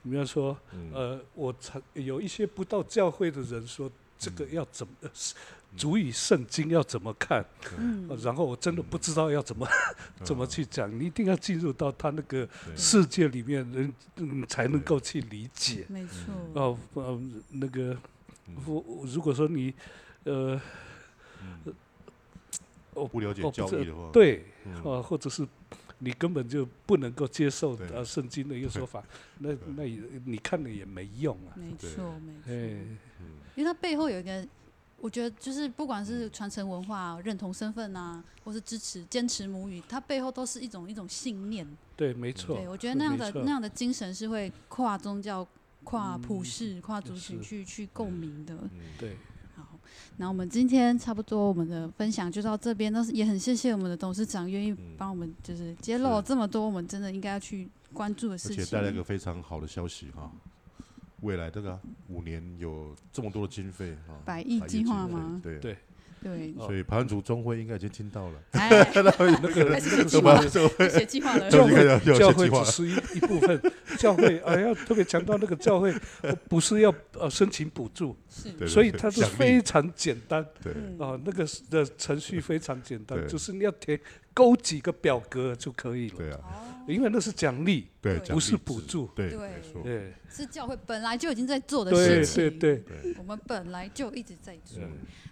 [0.05, 0.57] 比方说，
[0.91, 4.93] 呃，我曾有一些不到教会的人说，这个要怎么，
[5.77, 7.45] 主语圣经要怎么看？
[7.77, 9.65] 嗯，然后我真的不知道要怎么
[10.21, 10.91] 怎么去讲。
[10.99, 15.85] 你一定要进入到他那个世界里面，人嗯才能够去理解。
[15.87, 16.33] 没错。
[16.53, 17.21] 哦，呃，
[17.51, 17.97] 那个，
[18.65, 19.73] 我如果说你，
[20.25, 20.59] 呃，
[22.93, 24.45] 我不了解教义的话，对，
[24.83, 25.47] 啊，或者是。
[25.99, 29.01] 你根本就不能够接受呃圣经的一个说法，
[29.39, 31.55] 那那也你看了也没用啊。
[31.55, 32.51] 没错，没错。
[33.55, 34.45] 因为它背后有一个，
[34.99, 41.65] 我觉得就是不管是传承文化、认同身份啊，或是支持、坚持母语，它背后都是一种一种信念。
[41.95, 42.57] 对，没错。
[42.57, 45.47] 对，我觉得那样的那样的精神是会跨宗教、
[45.85, 48.57] 跨普世、跨族群去去共鸣的。
[48.99, 49.15] 对。
[50.17, 52.91] 那我们今天差不多，我们的分享就到这边。
[52.91, 58.61] 但是也很谢谢我们的董事长愿意帮我们，就是揭露这么多我们真的应该要去关注的事情。
[58.61, 60.31] 而且带来一个非常好的消息哈，
[61.21, 65.39] 未来这个五年有这么多的经费啊，百亿计划吗？
[65.43, 65.77] 对对。
[66.23, 68.33] 对，所以排湾族中会应该已经听到了。
[68.51, 69.73] 哎， 那个。
[71.49, 73.61] 教会教会只是一一部分，
[73.97, 75.93] 教会啊要特别强调那个教会
[76.47, 78.15] 不是要呃申请补助，
[78.67, 80.45] 所以它是非常简单。
[80.61, 83.99] 对，啊，那个的程序非常简单，就是你要填
[84.33, 86.17] 勾几个表格就可以了。
[86.17, 89.07] 对啊，因为那是奖励，对，不是补助。
[89.15, 89.81] 对，没错。
[89.83, 92.35] 对，是教会本来就已经在做的事情。
[92.59, 94.81] 对对对，我们本来就一直在做。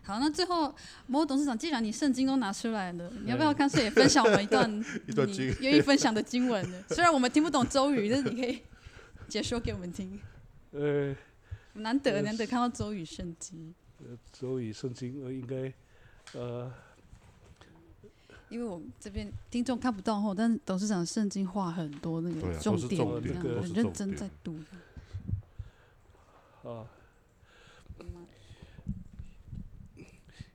[0.04, 0.74] 好，那最后，
[1.08, 6.84] 某董事长，既然你圣经都拿出来了，你要不要干脆也分享我们一段 一段经愿意分享的经文呢？
[6.89, 8.62] 虽然我们听不懂周语，但是你可以
[9.28, 10.20] 解说给我们听。
[10.72, 11.16] 呃，
[11.74, 13.74] 难得难得看到周语圣经。
[13.99, 15.72] 呃，周语圣经，我应该
[16.34, 16.72] 呃，
[18.52, 24.60] 因为我这边听众看不到后，但是董事长圣经话很多那个重点，这样很认真在读。
[26.64, 26.86] 啊。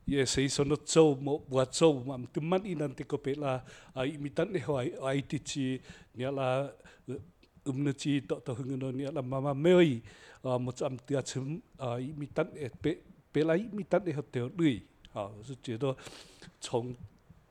[0.05, 5.81] 也是说那做么我做嘛，都蛮伊那这个别啦，啊，伊米当你话啊，伊地区
[6.13, 6.71] 你啦，
[7.65, 10.01] 我们去到到很多你啦，妈妈没有伊，
[10.43, 11.41] 啊，么子俺第二次
[11.77, 12.97] 啊，伊米当诶别
[13.33, 14.15] 别来伊米当诶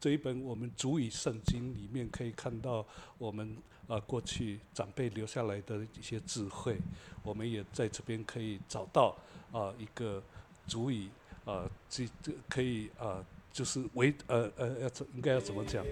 [0.06, 2.86] 这一本我们主语圣经里面可以看到
[3.18, 6.78] 我们啊过去长辈留下来的一些智慧，
[7.24, 9.18] 我们也在这边可以找到
[9.52, 10.22] 啊一个
[10.68, 11.10] 主语。
[11.44, 15.84] 啊，这这可以啊，就是为呃呃要怎应该要怎么讲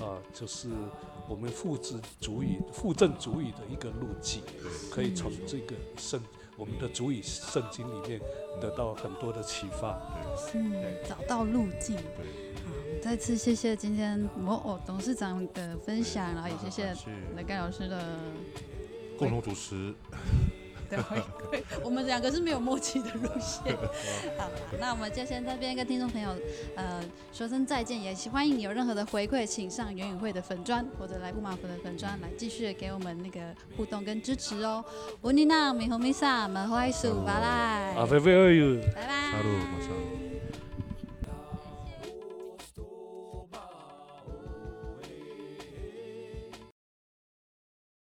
[0.00, 0.22] 啊？
[0.32, 0.68] 就是
[1.28, 4.40] 我们复制主语、复正主语的一个路径，
[4.88, 6.22] 可以从这个圣
[6.56, 8.20] 我们的主语圣经里面
[8.60, 10.00] 得到很多的启发。
[10.54, 10.72] 嗯，
[11.08, 11.96] 找到路径。
[13.02, 16.94] 好，再次谢谢今天某偶董事长的分享，然后也谢谢
[17.36, 18.00] 雷盖老师的
[19.18, 19.94] 共同主持。
[20.88, 23.74] 对，我们两个是没有默契的路线。
[24.38, 24.46] 好，
[24.78, 26.36] 那我们就先在这边跟听众朋友
[26.76, 33.40] 呃说声再见，也欢迎你有任何的回馈，请上元宇会的粉砖或者来乌马粉的粉砖来继续给我们那个
[33.74, 34.84] 互动跟支持哦。
[35.22, 37.94] 乌尼娜米红米萨，们欢迎苏巴来。
[37.94, 40.21] 啊，菲菲，拜拜。